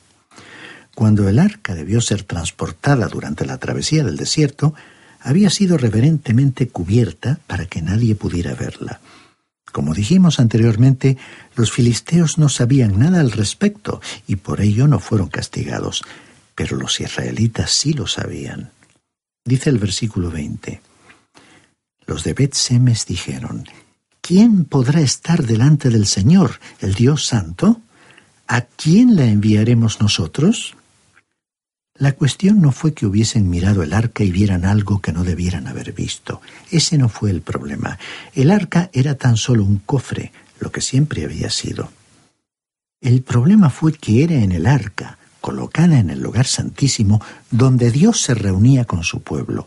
Cuando 0.95 1.31
el 1.31 1.39
arca 1.39 1.75
debió 1.75 2.03
ser 2.03 2.25
transportada 2.25 3.09
durante 3.09 3.47
la 3.47 3.57
travesía 3.57 4.05
del 4.05 4.19
desierto, 4.19 4.75
había 5.19 5.49
sido 5.49 5.79
reverentemente 5.79 6.69
cubierta 6.69 7.41
para 7.47 7.65
que 7.65 7.81
nadie 7.81 8.15
pudiera 8.17 8.55
verla. 8.55 9.01
Como 9.73 9.95
dijimos 9.95 10.41
anteriormente, 10.41 11.17
los 11.61 11.71
filisteos 11.71 12.39
no 12.39 12.49
sabían 12.49 12.99
nada 12.99 13.21
al 13.21 13.31
respecto 13.31 14.01
y 14.27 14.37
por 14.37 14.61
ello 14.61 14.89
no 14.89 14.99
fueron 14.99 15.29
castigados 15.29 16.03
pero 16.61 16.77
los 16.77 17.01
israelitas 17.01 17.71
sí 17.71 17.95
lo 17.95 18.07
sabían. 18.07 18.71
Dice 19.47 19.71
el 19.71 19.79
versículo 19.79 20.31
20. 20.31 20.83
Los 22.07 22.23
de 22.23 22.35
Bet 22.35 22.53
Semes 22.53 23.07
dijeron, 23.07 23.65
¿quién 24.21 24.67
podrá 24.67 25.01
estar 25.01 25.47
delante 25.47 25.89
del 25.89 26.07
Señor, 26.07 26.61
el 26.81 26.93
Dios 26.93 27.25
Santo? 27.25 27.81
¿A 28.47 28.61
quién 28.61 29.17
la 29.17 29.25
enviaremos 29.25 30.03
nosotros? 30.03 30.77
La 31.95 32.13
cuestión 32.13 32.61
no 32.61 32.73
fue 32.73 32.93
que 32.93 33.07
hubiesen 33.07 33.49
mirado 33.49 33.83
el 33.83 33.95
arca 33.95 34.23
y 34.23 34.31
vieran 34.31 34.67
algo 34.67 35.01
que 35.01 35.13
no 35.13 35.25
debieran 35.25 35.67
haber 35.67 35.95
visto. 35.95 36.43
Ese 36.71 36.99
no 36.99 37.09
fue 37.09 37.31
el 37.31 37.41
problema. 37.41 37.99
El 38.35 38.51
arca 38.51 38.91
era 38.93 39.15
tan 39.15 39.39
solo 39.39 39.65
un 39.65 39.79
cofre, 39.79 40.31
lo 40.61 40.71
que 40.71 40.81
siempre 40.81 41.25
había 41.25 41.51
sido. 41.51 41.91
El 43.01 43.23
problema 43.23 43.71
fue 43.71 43.95
que 43.95 44.23
era 44.25 44.37
en 44.37 44.53
el 44.53 44.67
arca, 44.67 45.19
colocada 45.41 45.99
en 45.99 46.11
el 46.11 46.21
lugar 46.21 46.47
santísimo 46.47 47.23
donde 47.51 47.91
Dios 47.91 48.21
se 48.21 48.35
reunía 48.35 48.85
con 48.85 49.03
su 49.03 49.23
pueblo. 49.23 49.67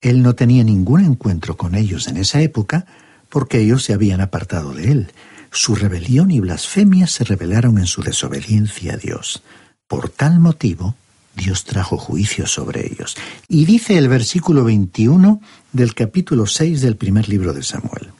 Él 0.00 0.22
no 0.22 0.34
tenía 0.34 0.62
ningún 0.64 1.02
encuentro 1.02 1.56
con 1.56 1.74
ellos 1.74 2.08
en 2.08 2.18
esa 2.18 2.42
época 2.42 2.86
porque 3.30 3.58
ellos 3.58 3.82
se 3.82 3.94
habían 3.94 4.20
apartado 4.20 4.74
de 4.74 4.92
él. 4.92 5.12
Su 5.50 5.74
rebelión 5.74 6.30
y 6.30 6.40
blasfemia 6.40 7.06
se 7.06 7.24
revelaron 7.24 7.78
en 7.78 7.86
su 7.86 8.02
desobediencia 8.02 8.94
a 8.94 8.96
Dios. 8.96 9.42
Por 9.88 10.10
tal 10.10 10.40
motivo, 10.40 10.94
Dios 11.34 11.64
trajo 11.64 11.96
juicio 11.96 12.46
sobre 12.46 12.86
ellos. 12.86 13.16
Y 13.48 13.64
dice 13.64 13.96
el 13.96 14.08
versículo 14.08 14.64
21 14.64 15.40
del 15.72 15.94
capítulo 15.94 16.46
6 16.46 16.80
del 16.80 16.96
primer 16.96 17.28
libro 17.28 17.52
de 17.52 17.62
Samuel. 17.62 18.10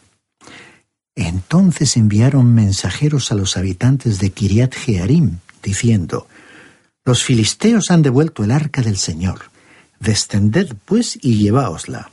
Entonces 1.16 1.96
enviaron 1.96 2.54
mensajeros 2.54 3.30
a 3.30 3.34
los 3.34 3.56
habitantes 3.56 4.18
de 4.18 4.30
Kiriat 4.30 4.74
Jearim, 4.74 5.38
diciendo, 5.62 6.26
los 7.04 7.22
filisteos 7.22 7.90
han 7.90 8.02
devuelto 8.02 8.44
el 8.44 8.50
arca 8.50 8.82
del 8.82 8.96
Señor. 8.96 9.50
Descended, 10.00 10.74
pues, 10.86 11.18
y 11.20 11.36
lleváosla. 11.36 12.10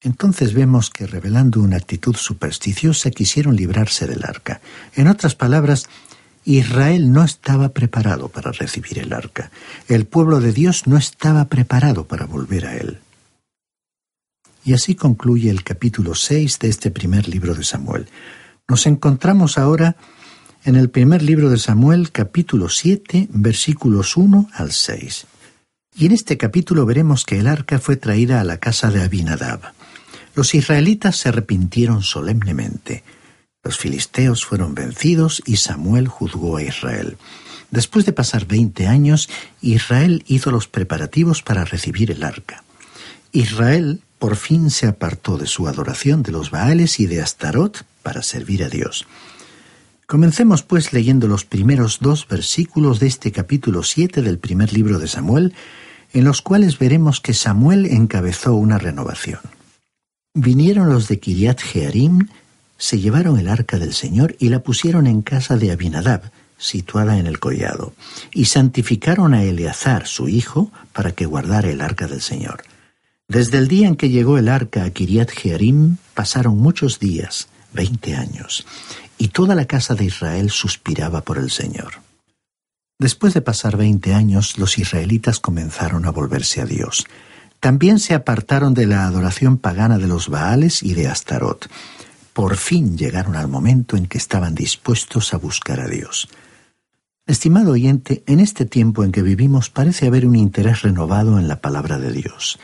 Entonces 0.00 0.54
vemos 0.54 0.90
que, 0.90 1.06
revelando 1.06 1.60
una 1.60 1.76
actitud 1.76 2.16
supersticiosa, 2.16 3.10
quisieron 3.10 3.54
librarse 3.54 4.06
del 4.06 4.24
arca. 4.24 4.60
En 4.94 5.06
otras 5.06 5.34
palabras, 5.34 5.88
Israel 6.44 7.12
no 7.12 7.22
estaba 7.22 7.68
preparado 7.68 8.28
para 8.28 8.50
recibir 8.50 8.98
el 8.98 9.12
arca. 9.12 9.50
El 9.86 10.06
pueblo 10.06 10.40
de 10.40 10.52
Dios 10.52 10.86
no 10.86 10.96
estaba 10.96 11.44
preparado 11.44 12.06
para 12.06 12.26
volver 12.26 12.66
a 12.66 12.76
él. 12.76 12.98
Y 14.64 14.74
así 14.74 14.94
concluye 14.94 15.50
el 15.50 15.64
capítulo 15.64 16.14
6 16.14 16.58
de 16.60 16.68
este 16.68 16.90
primer 16.90 17.28
libro 17.28 17.54
de 17.54 17.64
Samuel. 17.64 18.06
Nos 18.68 18.86
encontramos 18.86 19.58
ahora 19.58 19.96
en 20.64 20.76
el 20.76 20.88
primer 20.88 21.22
libro 21.22 21.50
de 21.50 21.58
Samuel, 21.58 22.12
capítulo 22.12 22.68
7, 22.68 23.28
versículos 23.30 24.16
1 24.16 24.50
al 24.54 24.70
6. 24.70 25.26
Y 25.96 26.06
en 26.06 26.12
este 26.12 26.36
capítulo 26.38 26.86
veremos 26.86 27.24
que 27.24 27.40
el 27.40 27.48
arca 27.48 27.80
fue 27.80 27.96
traída 27.96 28.40
a 28.40 28.44
la 28.44 28.58
casa 28.58 28.90
de 28.90 29.02
Abinadab. 29.02 29.60
Los 30.36 30.54
israelitas 30.54 31.16
se 31.16 31.28
arrepintieron 31.28 32.02
solemnemente. 32.02 33.02
Los 33.64 33.78
filisteos 33.78 34.44
fueron 34.44 34.74
vencidos 34.74 35.42
y 35.44 35.56
Samuel 35.56 36.06
juzgó 36.06 36.56
a 36.56 36.62
Israel. 36.62 37.18
Después 37.72 38.06
de 38.06 38.12
pasar 38.12 38.46
veinte 38.46 38.86
años, 38.86 39.28
Israel 39.60 40.24
hizo 40.28 40.52
los 40.52 40.68
preparativos 40.68 41.42
para 41.42 41.64
recibir 41.64 42.12
el 42.12 42.22
arca. 42.22 42.62
Israel 43.32 44.02
por 44.22 44.36
fin 44.36 44.70
se 44.70 44.86
apartó 44.86 45.36
de 45.36 45.48
su 45.48 45.66
adoración 45.66 46.22
de 46.22 46.30
los 46.30 46.52
Baales 46.52 47.00
y 47.00 47.06
de 47.06 47.20
Astarot 47.20 47.84
para 48.04 48.22
servir 48.22 48.62
a 48.62 48.68
Dios. 48.68 49.04
Comencemos 50.06 50.62
pues 50.62 50.92
leyendo 50.92 51.26
los 51.26 51.44
primeros 51.44 51.98
dos 52.00 52.28
versículos 52.28 53.00
de 53.00 53.08
este 53.08 53.32
capítulo 53.32 53.82
7 53.82 54.22
del 54.22 54.38
primer 54.38 54.72
libro 54.72 55.00
de 55.00 55.08
Samuel, 55.08 55.54
en 56.12 56.22
los 56.22 56.40
cuales 56.40 56.78
veremos 56.78 57.20
que 57.20 57.34
Samuel 57.34 57.84
encabezó 57.86 58.54
una 58.54 58.78
renovación. 58.78 59.40
Vinieron 60.34 60.88
los 60.88 61.08
de 61.08 61.18
Kiriat 61.18 61.60
Jearim, 61.60 62.28
se 62.78 63.00
llevaron 63.00 63.40
el 63.40 63.48
arca 63.48 63.80
del 63.80 63.92
Señor 63.92 64.36
y 64.38 64.50
la 64.50 64.60
pusieron 64.60 65.08
en 65.08 65.22
casa 65.22 65.56
de 65.56 65.72
Abinadab, 65.72 66.30
situada 66.58 67.18
en 67.18 67.26
el 67.26 67.40
collado, 67.40 67.92
y 68.32 68.44
santificaron 68.44 69.34
a 69.34 69.42
Eleazar, 69.42 70.06
su 70.06 70.28
hijo, 70.28 70.70
para 70.92 71.10
que 71.10 71.26
guardara 71.26 71.70
el 71.70 71.80
arca 71.80 72.06
del 72.06 72.20
Señor. 72.20 72.62
Desde 73.28 73.58
el 73.58 73.68
día 73.68 73.88
en 73.88 73.96
que 73.96 74.10
llegó 74.10 74.38
el 74.38 74.48
arca 74.48 74.84
a 74.84 74.90
Kiriat 74.90 75.30
Jearim 75.30 75.96
pasaron 76.14 76.58
muchos 76.58 76.98
días, 76.98 77.48
veinte 77.72 78.14
años, 78.14 78.66
y 79.18 79.28
toda 79.28 79.54
la 79.54 79.66
casa 79.66 79.94
de 79.94 80.04
Israel 80.04 80.50
suspiraba 80.50 81.22
por 81.22 81.38
el 81.38 81.50
Señor. 81.50 82.02
Después 82.98 83.34
de 83.34 83.40
pasar 83.40 83.76
veinte 83.76 84.14
años, 84.14 84.58
los 84.58 84.78
israelitas 84.78 85.40
comenzaron 85.40 86.06
a 86.06 86.10
volverse 86.10 86.60
a 86.60 86.66
Dios. 86.66 87.06
También 87.58 87.98
se 87.98 88.14
apartaron 88.14 88.74
de 88.74 88.86
la 88.86 89.06
adoración 89.06 89.58
pagana 89.58 89.98
de 89.98 90.08
los 90.08 90.28
Baales 90.28 90.82
y 90.82 90.94
de 90.94 91.08
Astarot. 91.08 91.68
Por 92.32 92.56
fin 92.56 92.96
llegaron 92.96 93.36
al 93.36 93.48
momento 93.48 93.96
en 93.96 94.06
que 94.06 94.18
estaban 94.18 94.54
dispuestos 94.54 95.34
a 95.34 95.36
buscar 95.36 95.80
a 95.80 95.88
Dios. 95.88 96.28
Estimado 97.26 97.72
oyente, 97.72 98.24
en 98.26 98.40
este 98.40 98.66
tiempo 98.66 99.04
en 99.04 99.12
que 99.12 99.22
vivimos 99.22 99.70
parece 99.70 100.06
haber 100.06 100.26
un 100.26 100.34
interés 100.34 100.82
renovado 100.82 101.38
en 101.38 101.46
la 101.46 101.60
palabra 101.60 101.98
de 101.98 102.10
Dios. 102.10 102.58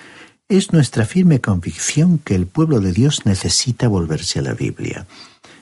Es 0.50 0.72
nuestra 0.72 1.04
firme 1.04 1.42
convicción 1.42 2.16
que 2.16 2.34
el 2.34 2.46
pueblo 2.46 2.80
de 2.80 2.92
Dios 2.92 3.26
necesita 3.26 3.86
volverse 3.86 4.38
a 4.38 4.42
la 4.42 4.54
Biblia. 4.54 5.06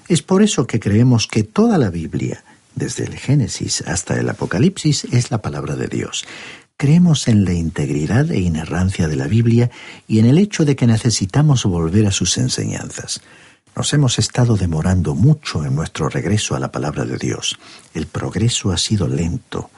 Es 0.07 0.23
por 0.23 0.45
eso 0.45 0.69
que 0.69 0.79
creemos 0.79 1.27
que 1.27 1.43
toda 1.43 1.77
la 1.77 1.91
Biblia, 1.91 2.45
desde 2.77 3.03
el 3.03 3.17
Génesis 3.17 3.81
hasta 3.81 4.17
el 4.17 4.29
Apocalipsis, 4.29 5.09
es 5.11 5.33
la 5.33 5.43
palabra 5.43 5.75
de 5.75 5.89
Dios. 5.89 6.25
Creemos 6.77 7.27
en 7.27 7.45
la 7.45 7.53
integridad 7.53 8.31
e 8.31 8.39
inerrancia 8.39 9.09
de 9.09 9.17
la 9.17 9.27
Biblia 9.27 9.73
y 10.07 10.21
en 10.21 10.27
el 10.27 10.39
hecho 10.39 10.65
de 10.65 10.77
que 10.77 10.87
necesitamos 10.87 11.65
volver 11.65 12.07
a 12.07 12.13
sus 12.13 12.39
enseñanzas. 12.39 13.23
Nos 13.75 13.93
hemos 13.93 14.21
estado 14.21 14.57
demorando 14.57 15.17
mucho 15.17 15.65
en 15.65 15.75
nuestro 15.75 16.09
regreso 16.09 16.55
a 16.55 16.61
la 16.61 16.71
palabra 16.71 17.05
de 17.05 17.19
Dios. 17.19 17.59
El 17.93 18.07
progreso 18.07 18.71
ha 18.71 18.79
sido 18.79 19.09
lento. 19.09 19.69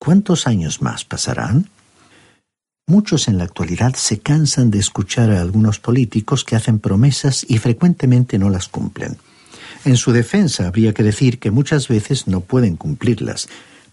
¿Cuántos 0.00 0.48
años 0.48 0.82
más 0.82 1.04
pasarán? 1.04 1.68
Muchos 2.92 3.26
en 3.26 3.38
la 3.38 3.44
actualidad 3.44 3.94
se 3.94 4.18
cansan 4.18 4.70
de 4.70 4.78
escuchar 4.78 5.30
a 5.30 5.40
algunos 5.40 5.78
políticos 5.78 6.44
que 6.44 6.56
hacen 6.56 6.78
promesas 6.78 7.42
y 7.48 7.56
frecuentemente 7.56 8.38
no 8.38 8.50
las 8.50 8.68
cumplen. 8.68 9.16
En 9.86 9.96
su 9.96 10.12
defensa 10.12 10.66
habría 10.66 10.92
que 10.92 11.02
decir 11.02 11.38
que 11.38 11.50
muchas 11.50 11.88
veces 11.88 12.26
no 12.28 12.42
pueden 12.42 12.76
cumplirlas, 12.76 13.48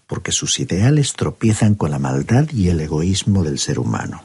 porque 0.06 0.32
sus 0.32 0.60
ideales 0.60 1.14
tropiezan 1.14 1.76
con 1.76 1.92
la 1.92 1.98
maldad 1.98 2.50
y 2.52 2.68
el 2.68 2.78
egoísmo 2.78 3.42
del 3.42 3.58
ser 3.58 3.78
humano. 3.78 4.22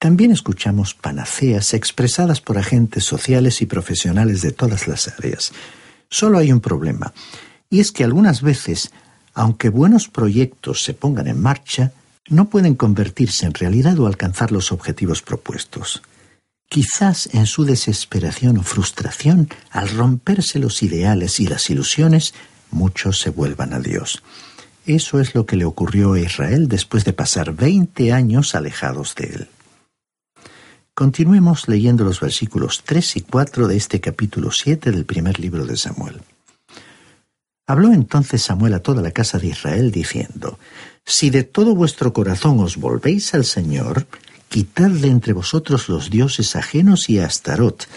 También 0.00 0.32
escuchamos 0.32 0.94
panaceas 0.94 1.74
expresadas 1.74 2.40
por 2.40 2.58
agentes 2.58 3.04
sociales 3.04 3.62
y 3.62 3.66
profesionales 3.66 4.42
de 4.42 4.50
todas 4.50 4.88
las 4.88 5.06
áreas. 5.06 5.52
Solo 6.10 6.38
hay 6.38 6.50
un 6.50 6.60
problema, 6.60 7.14
y 7.70 7.78
es 7.78 7.92
que 7.92 8.02
algunas 8.02 8.42
veces, 8.42 8.90
aunque 9.32 9.68
buenos 9.68 10.08
proyectos 10.08 10.82
se 10.82 10.92
pongan 10.92 11.28
en 11.28 11.40
marcha, 11.40 11.92
no 12.28 12.48
pueden 12.48 12.74
convertirse 12.74 13.46
en 13.46 13.54
realidad 13.54 13.98
o 13.98 14.06
alcanzar 14.06 14.52
los 14.52 14.72
objetivos 14.72 15.22
propuestos. 15.22 16.02
Quizás 16.68 17.28
en 17.34 17.46
su 17.46 17.64
desesperación 17.64 18.56
o 18.56 18.62
frustración, 18.62 19.48
al 19.70 19.90
romperse 19.90 20.58
los 20.58 20.82
ideales 20.82 21.38
y 21.40 21.46
las 21.46 21.68
ilusiones, 21.68 22.32
muchos 22.70 23.20
se 23.20 23.30
vuelvan 23.30 23.74
a 23.74 23.80
Dios. 23.80 24.22
Eso 24.86 25.20
es 25.20 25.34
lo 25.34 25.46
que 25.46 25.56
le 25.56 25.64
ocurrió 25.64 26.14
a 26.14 26.20
Israel 26.20 26.68
después 26.68 27.04
de 27.04 27.12
pasar 27.12 27.54
veinte 27.54 28.12
años 28.12 28.54
alejados 28.54 29.14
de 29.14 29.24
él. 29.24 29.48
Continuemos 30.94 31.68
leyendo 31.68 32.04
los 32.04 32.20
versículos 32.20 32.82
3 32.84 33.16
y 33.16 33.20
4 33.22 33.68
de 33.68 33.76
este 33.76 34.00
capítulo 34.00 34.50
7 34.50 34.90
del 34.90 35.04
primer 35.04 35.38
libro 35.40 35.64
de 35.64 35.76
Samuel. 35.76 36.20
Habló 37.66 37.92
entonces 37.92 38.42
Samuel 38.42 38.74
a 38.74 38.80
toda 38.80 39.02
la 39.02 39.12
casa 39.12 39.38
de 39.38 39.46
Israel 39.48 39.90
diciendo, 39.92 40.58
Si 41.04 41.30
de 41.30 41.44
todo 41.44 41.74
vuestro 41.74 42.12
corazón 42.12 42.60
os 42.60 42.76
volvéis 42.76 43.34
al 43.34 43.44
Señor, 43.44 44.06
Quitad 44.52 44.90
de 44.90 45.08
entre 45.08 45.32
vosotros 45.32 45.88
los 45.88 46.10
dioses 46.10 46.56
ajenos 46.56 47.08
y 47.08 47.18
a 47.18 47.24
Astarot, 47.24 47.88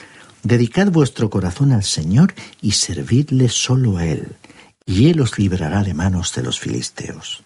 Dedicad 0.41 0.89
vuestro 0.89 1.29
corazón 1.29 1.73
al 1.73 1.83
Señor 1.83 2.33
y 2.61 2.73
servidle 2.73 3.49
solo 3.49 3.97
a 3.97 4.05
Él, 4.05 4.37
y 4.85 5.09
Él 5.09 5.19
os 5.19 5.39
librará 5.39 5.83
de 5.83 5.93
manos 5.93 6.33
de 6.33 6.43
los 6.43 6.59
filisteos. 6.59 7.43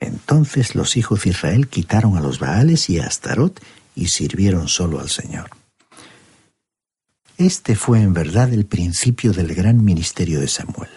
Entonces 0.00 0.74
los 0.74 0.96
hijos 0.96 1.22
de 1.22 1.30
Israel 1.30 1.68
quitaron 1.68 2.16
a 2.16 2.20
los 2.20 2.40
Baales 2.40 2.88
y 2.90 2.98
a 2.98 3.06
Astarot 3.06 3.62
y 3.94 4.08
sirvieron 4.08 4.66
solo 4.66 4.98
al 4.98 5.10
Señor. 5.10 5.50
Este 7.36 7.76
fue 7.76 8.00
en 8.00 8.14
verdad 8.14 8.52
el 8.52 8.64
principio 8.64 9.32
del 9.32 9.54
gran 9.54 9.84
ministerio 9.84 10.40
de 10.40 10.48
Samuel. 10.48 10.90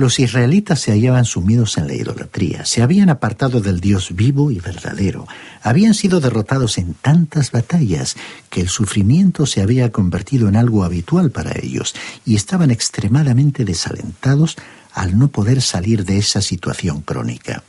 Los 0.00 0.20
israelitas 0.20 0.78
se 0.78 0.92
hallaban 0.92 1.24
sumidos 1.24 1.76
en 1.76 1.88
la 1.88 1.94
idolatría, 1.94 2.64
se 2.64 2.82
habían 2.82 3.10
apartado 3.10 3.60
del 3.60 3.80
Dios 3.80 4.14
vivo 4.14 4.52
y 4.52 4.60
verdadero, 4.60 5.26
habían 5.60 5.92
sido 5.92 6.20
derrotados 6.20 6.78
en 6.78 6.94
tantas 6.94 7.50
batallas 7.50 8.16
que 8.48 8.60
el 8.60 8.68
sufrimiento 8.68 9.44
se 9.44 9.60
había 9.60 9.90
convertido 9.90 10.46
en 10.46 10.54
algo 10.54 10.84
habitual 10.84 11.32
para 11.32 11.58
ellos 11.60 11.96
y 12.24 12.36
estaban 12.36 12.70
extremadamente 12.70 13.64
desalentados 13.64 14.54
al 14.92 15.18
no 15.18 15.32
poder 15.32 15.60
salir 15.62 16.04
de 16.04 16.18
esa 16.18 16.42
situación 16.42 17.00
crónica. 17.00 17.64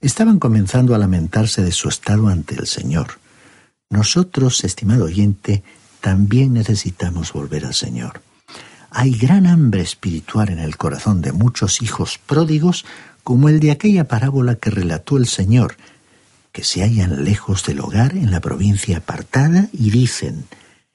Estaban 0.00 0.40
comenzando 0.40 0.96
a 0.96 0.98
lamentarse 0.98 1.62
de 1.62 1.70
su 1.70 1.88
estado 1.88 2.26
ante 2.26 2.56
el 2.56 2.66
Señor. 2.66 3.20
Nosotros, 3.88 4.64
estimado 4.64 5.04
oyente, 5.04 5.62
también 6.00 6.54
necesitamos 6.54 7.32
volver 7.32 7.66
al 7.66 7.74
Señor. 7.74 8.25
Hay 8.98 9.10
gran 9.10 9.46
hambre 9.46 9.82
espiritual 9.82 10.48
en 10.48 10.58
el 10.58 10.78
corazón 10.78 11.20
de 11.20 11.32
muchos 11.32 11.82
hijos 11.82 12.16
pródigos, 12.16 12.86
como 13.24 13.50
el 13.50 13.60
de 13.60 13.70
aquella 13.70 14.08
parábola 14.08 14.54
que 14.54 14.70
relató 14.70 15.18
el 15.18 15.26
Señor, 15.26 15.76
que 16.50 16.64
se 16.64 16.82
hallan 16.82 17.22
lejos 17.22 17.62
del 17.66 17.80
hogar 17.80 18.16
en 18.16 18.30
la 18.30 18.40
provincia 18.40 18.96
apartada 18.96 19.68
y 19.70 19.90
dicen, 19.90 20.46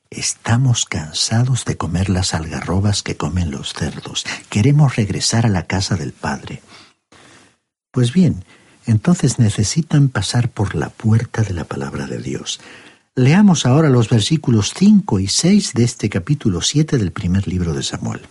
Estamos 0.09 0.85
cansados 0.85 1.63
de 1.63 1.77
comer 1.77 2.09
las 2.09 2.33
algarrobas 2.33 3.03
que 3.03 3.17
comen 3.17 3.51
los 3.51 3.73
cerdos. 3.73 4.25
Queremos 4.49 4.95
regresar 4.95 5.45
a 5.45 5.49
la 5.49 5.67
casa 5.67 5.95
del 5.95 6.11
Padre. 6.11 6.63
Pues 7.91 8.13
bien, 8.13 8.43
entonces 8.87 9.37
necesitan 9.37 10.09
pasar 10.09 10.49
por 10.49 10.73
la 10.73 10.89
puerta 10.89 11.43
de 11.43 11.53
la 11.53 11.65
palabra 11.65 12.07
de 12.07 12.17
Dios. 12.17 12.61
Leamos 13.15 13.65
ahora 13.65 13.89
los 13.89 14.07
versículos 14.07 14.71
5 14.73 15.19
y 15.19 15.27
6 15.27 15.73
de 15.73 15.83
este 15.83 16.09
capítulo 16.09 16.61
7 16.61 16.97
del 16.97 17.11
primer 17.11 17.45
libro 17.45 17.73
de 17.73 17.83
Samuel. 17.83 18.21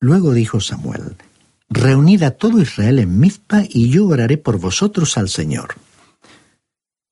Luego 0.00 0.32
dijo 0.32 0.60
Samuel, 0.60 1.16
Reunid 1.68 2.24
a 2.24 2.32
todo 2.32 2.60
Israel 2.60 2.98
en 2.98 3.20
Mizpa 3.20 3.62
y 3.68 3.88
yo 3.90 4.08
oraré 4.08 4.38
por 4.38 4.58
vosotros 4.58 5.16
al 5.16 5.28
Señor. 5.28 5.76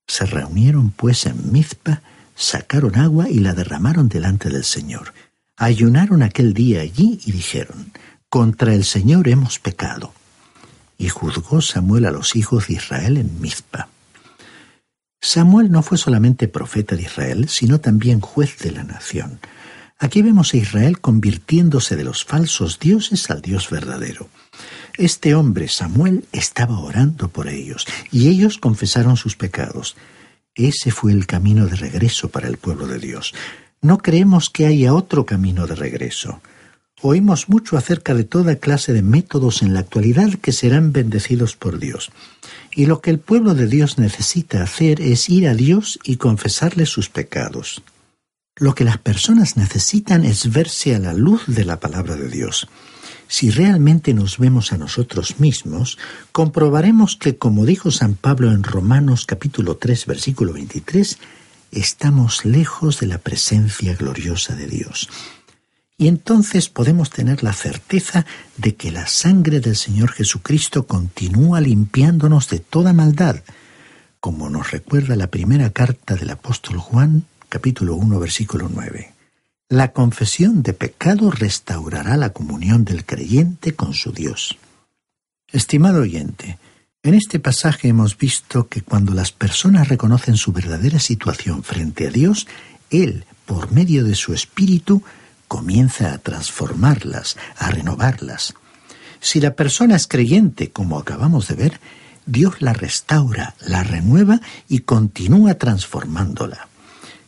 Se 0.05 0.25
reunieron 0.25 0.91
pues 0.91 1.25
en 1.25 1.53
Mizpa, 1.53 2.01
sacaron 2.35 2.97
agua 2.97 3.29
y 3.29 3.39
la 3.39 3.53
derramaron 3.53 4.09
delante 4.09 4.49
del 4.49 4.65
Señor. 4.65 5.13
Ayunaron 5.55 6.23
aquel 6.23 6.53
día 6.53 6.81
allí 6.81 7.21
y 7.25 7.31
dijeron, 7.31 7.93
Contra 8.27 8.73
el 8.73 8.83
Señor 8.83 9.29
hemos 9.29 9.59
pecado 9.59 10.13
y 10.97 11.07
juzgó 11.07 11.61
Samuel 11.61 12.05
a 12.05 12.11
los 12.11 12.35
hijos 12.35 12.67
de 12.67 12.73
Israel 12.73 13.15
en 13.15 13.39
Mizpa. 13.39 13.87
Samuel 15.25 15.71
no 15.71 15.81
fue 15.81 15.97
solamente 15.97 16.47
profeta 16.47 16.95
de 16.95 17.01
Israel, 17.01 17.49
sino 17.49 17.81
también 17.81 18.21
juez 18.21 18.59
de 18.59 18.71
la 18.71 18.83
nación. 18.83 19.39
Aquí 19.97 20.21
vemos 20.21 20.53
a 20.53 20.57
Israel 20.57 20.99
convirtiéndose 20.99 21.95
de 21.95 22.03
los 22.03 22.23
falsos 22.23 22.77
dioses 22.79 23.31
al 23.31 23.41
Dios 23.41 23.71
verdadero. 23.71 24.29
Este 24.99 25.33
hombre, 25.33 25.67
Samuel, 25.67 26.25
estaba 26.31 26.77
orando 26.77 27.29
por 27.29 27.47
ellos, 27.47 27.87
y 28.11 28.27
ellos 28.27 28.59
confesaron 28.59 29.17
sus 29.17 29.35
pecados. 29.35 29.95
Ese 30.53 30.91
fue 30.91 31.11
el 31.11 31.25
camino 31.25 31.65
de 31.65 31.75
regreso 31.75 32.29
para 32.29 32.47
el 32.47 32.57
pueblo 32.57 32.85
de 32.85 32.99
Dios. 32.99 33.33
No 33.81 33.97
creemos 33.97 34.51
que 34.51 34.67
haya 34.67 34.93
otro 34.93 35.25
camino 35.25 35.65
de 35.65 35.73
regreso. 35.73 36.39
Oímos 37.01 37.49
mucho 37.49 37.77
acerca 37.77 38.13
de 38.13 38.23
toda 38.23 38.55
clase 38.55 38.93
de 38.93 39.01
métodos 39.01 39.61
en 39.61 39.73
la 39.73 39.81
actualidad 39.81 40.33
que 40.35 40.53
serán 40.53 40.93
bendecidos 40.93 41.55
por 41.55 41.77
Dios. 41.77 42.11
Y 42.73 42.85
lo 42.85 43.01
que 43.01 43.09
el 43.11 43.19
pueblo 43.19 43.53
de 43.53 43.67
Dios 43.67 43.97
necesita 43.97 44.63
hacer 44.63 45.01
es 45.01 45.29
ir 45.29 45.47
a 45.47 45.53
Dios 45.53 45.99
y 46.03 46.15
confesarle 46.15 46.85
sus 46.85 47.09
pecados. 47.09 47.83
Lo 48.55 48.73
que 48.73 48.85
las 48.85 48.97
personas 48.97 49.57
necesitan 49.57 50.23
es 50.23 50.51
verse 50.51 50.95
a 50.95 50.99
la 50.99 51.13
luz 51.13 51.43
de 51.47 51.65
la 51.65 51.81
palabra 51.81 52.15
de 52.15 52.29
Dios. 52.29 52.69
Si 53.27 53.49
realmente 53.49 54.13
nos 54.13 54.37
vemos 54.37 54.71
a 54.71 54.77
nosotros 54.77 55.39
mismos, 55.39 55.97
comprobaremos 56.31 57.17
que, 57.17 57.37
como 57.37 57.65
dijo 57.65 57.91
San 57.91 58.15
Pablo 58.15 58.51
en 58.51 58.63
Romanos 58.63 59.25
capítulo 59.25 59.75
3 59.75 60.05
versículo 60.05 60.53
23, 60.53 61.17
estamos 61.71 62.45
lejos 62.45 63.01
de 63.01 63.07
la 63.07 63.17
presencia 63.17 63.95
gloriosa 63.95 64.55
de 64.55 64.67
Dios. 64.67 65.09
Y 65.97 66.09
entonces 66.09 66.69
podemos 66.69 67.09
tener 67.09 67.41
la 67.41 67.53
certeza 67.53 68.25
de 68.57 68.75
que 68.75 68.91
la 68.91 69.07
sangre 69.07 69.61
del 69.61 69.77
Señor 69.77 70.11
Jesucristo 70.11 70.87
continúa 70.87 71.61
limpiándonos 71.61 72.49
de 72.49 72.59
toda 72.59 72.91
maldad, 72.91 73.43
como 74.19 74.49
nos 74.49 74.71
recuerda 74.71 75.15
la 75.15 75.27
primera 75.27 75.69
carta 75.69 76.15
del 76.15 76.31
apóstol 76.31 76.79
Juan, 76.79 77.23
capítulo 77.47 77.95
1, 77.95 78.19
versículo 78.19 78.69
9. 78.73 79.13
La 79.69 79.93
confesión 79.93 80.63
de 80.63 80.73
pecado 80.73 81.31
restaurará 81.31 82.17
la 82.17 82.31
comunión 82.31 82.83
del 82.83 83.05
creyente 83.05 83.73
con 83.73 83.93
su 83.93 84.11
Dios. 84.11 84.57
Estimado 85.51 86.01
oyente, 86.01 86.59
en 87.03 87.13
este 87.13 87.39
pasaje 87.39 87.87
hemos 87.87 88.17
visto 88.17 88.67
que 88.67 88.81
cuando 88.81 89.13
las 89.13 89.31
personas 89.31 89.87
reconocen 89.87 90.35
su 90.35 90.51
verdadera 90.51 90.99
situación 90.99 91.63
frente 91.63 92.07
a 92.07 92.11
Dios, 92.11 92.47
Él, 92.89 93.25
por 93.45 93.71
medio 93.71 94.03
de 94.03 94.15
su 94.15 94.33
Espíritu, 94.33 95.01
comienza 95.47 96.13
a 96.13 96.17
transformarlas, 96.17 97.37
a 97.57 97.71
renovarlas. 97.71 98.53
Si 99.19 99.39
la 99.41 99.55
persona 99.55 99.95
es 99.95 100.07
creyente, 100.07 100.71
como 100.71 100.99
acabamos 100.99 101.47
de 101.47 101.55
ver, 101.55 101.79
Dios 102.25 102.61
la 102.61 102.73
restaura, 102.73 103.55
la 103.59 103.83
renueva 103.83 104.41
y 104.67 104.79
continúa 104.79 105.55
transformándola. 105.55 106.67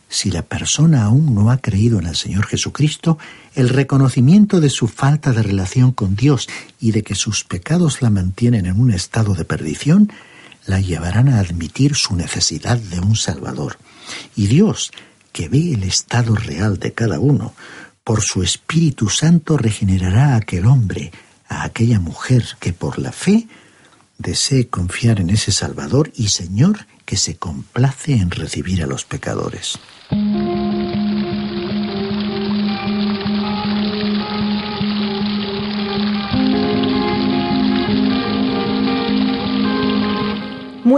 Si 0.08 0.30
la 0.30 0.42
persona 0.42 1.04
aún 1.04 1.34
no 1.34 1.50
ha 1.50 1.58
creído 1.58 1.98
en 1.98 2.06
el 2.06 2.16
Señor 2.16 2.46
Jesucristo, 2.46 3.18
el 3.54 3.68
reconocimiento 3.68 4.60
de 4.60 4.70
su 4.70 4.88
falta 4.88 5.32
de 5.32 5.42
relación 5.42 5.92
con 5.92 6.16
Dios 6.16 6.48
y 6.80 6.92
de 6.92 7.02
que 7.02 7.14
sus 7.14 7.44
pecados 7.44 8.00
la 8.00 8.08
mantienen 8.08 8.66
en 8.66 8.80
un 8.80 8.90
estado 8.90 9.34
de 9.34 9.44
perdición, 9.44 10.10
la 10.66 10.80
llevarán 10.80 11.28
a 11.28 11.40
admitir 11.40 11.94
su 11.94 12.16
necesidad 12.16 12.78
de 12.78 13.00
un 13.00 13.16
Salvador. 13.16 13.78
Y 14.34 14.46
Dios, 14.46 14.92
que 15.32 15.48
ve 15.48 15.72
el 15.72 15.82
estado 15.82 16.34
real 16.34 16.78
de 16.78 16.92
cada 16.92 17.20
uno, 17.20 17.54
por 18.08 18.22
su 18.22 18.42
Espíritu 18.42 19.10
Santo 19.10 19.58
regenerará 19.58 20.32
a 20.32 20.36
aquel 20.36 20.64
hombre, 20.64 21.12
a 21.46 21.64
aquella 21.64 22.00
mujer 22.00 22.42
que 22.58 22.72
por 22.72 22.98
la 22.98 23.12
fe 23.12 23.48
desee 24.16 24.68
confiar 24.68 25.20
en 25.20 25.28
ese 25.28 25.52
Salvador 25.52 26.10
y 26.16 26.28
Señor 26.28 26.86
que 27.04 27.18
se 27.18 27.36
complace 27.36 28.14
en 28.14 28.30
recibir 28.30 28.82
a 28.82 28.86
los 28.86 29.04
pecadores. 29.04 29.78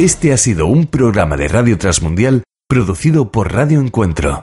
Este 0.00 0.32
ha 0.32 0.36
sido 0.36 0.66
un 0.66 0.88
programa 0.88 1.36
de 1.36 1.46
Radio 1.46 1.78
Transmundial 1.78 2.42
producido 2.68 3.30
por 3.30 3.52
Radio 3.52 3.80
Encuentro. 3.80 4.42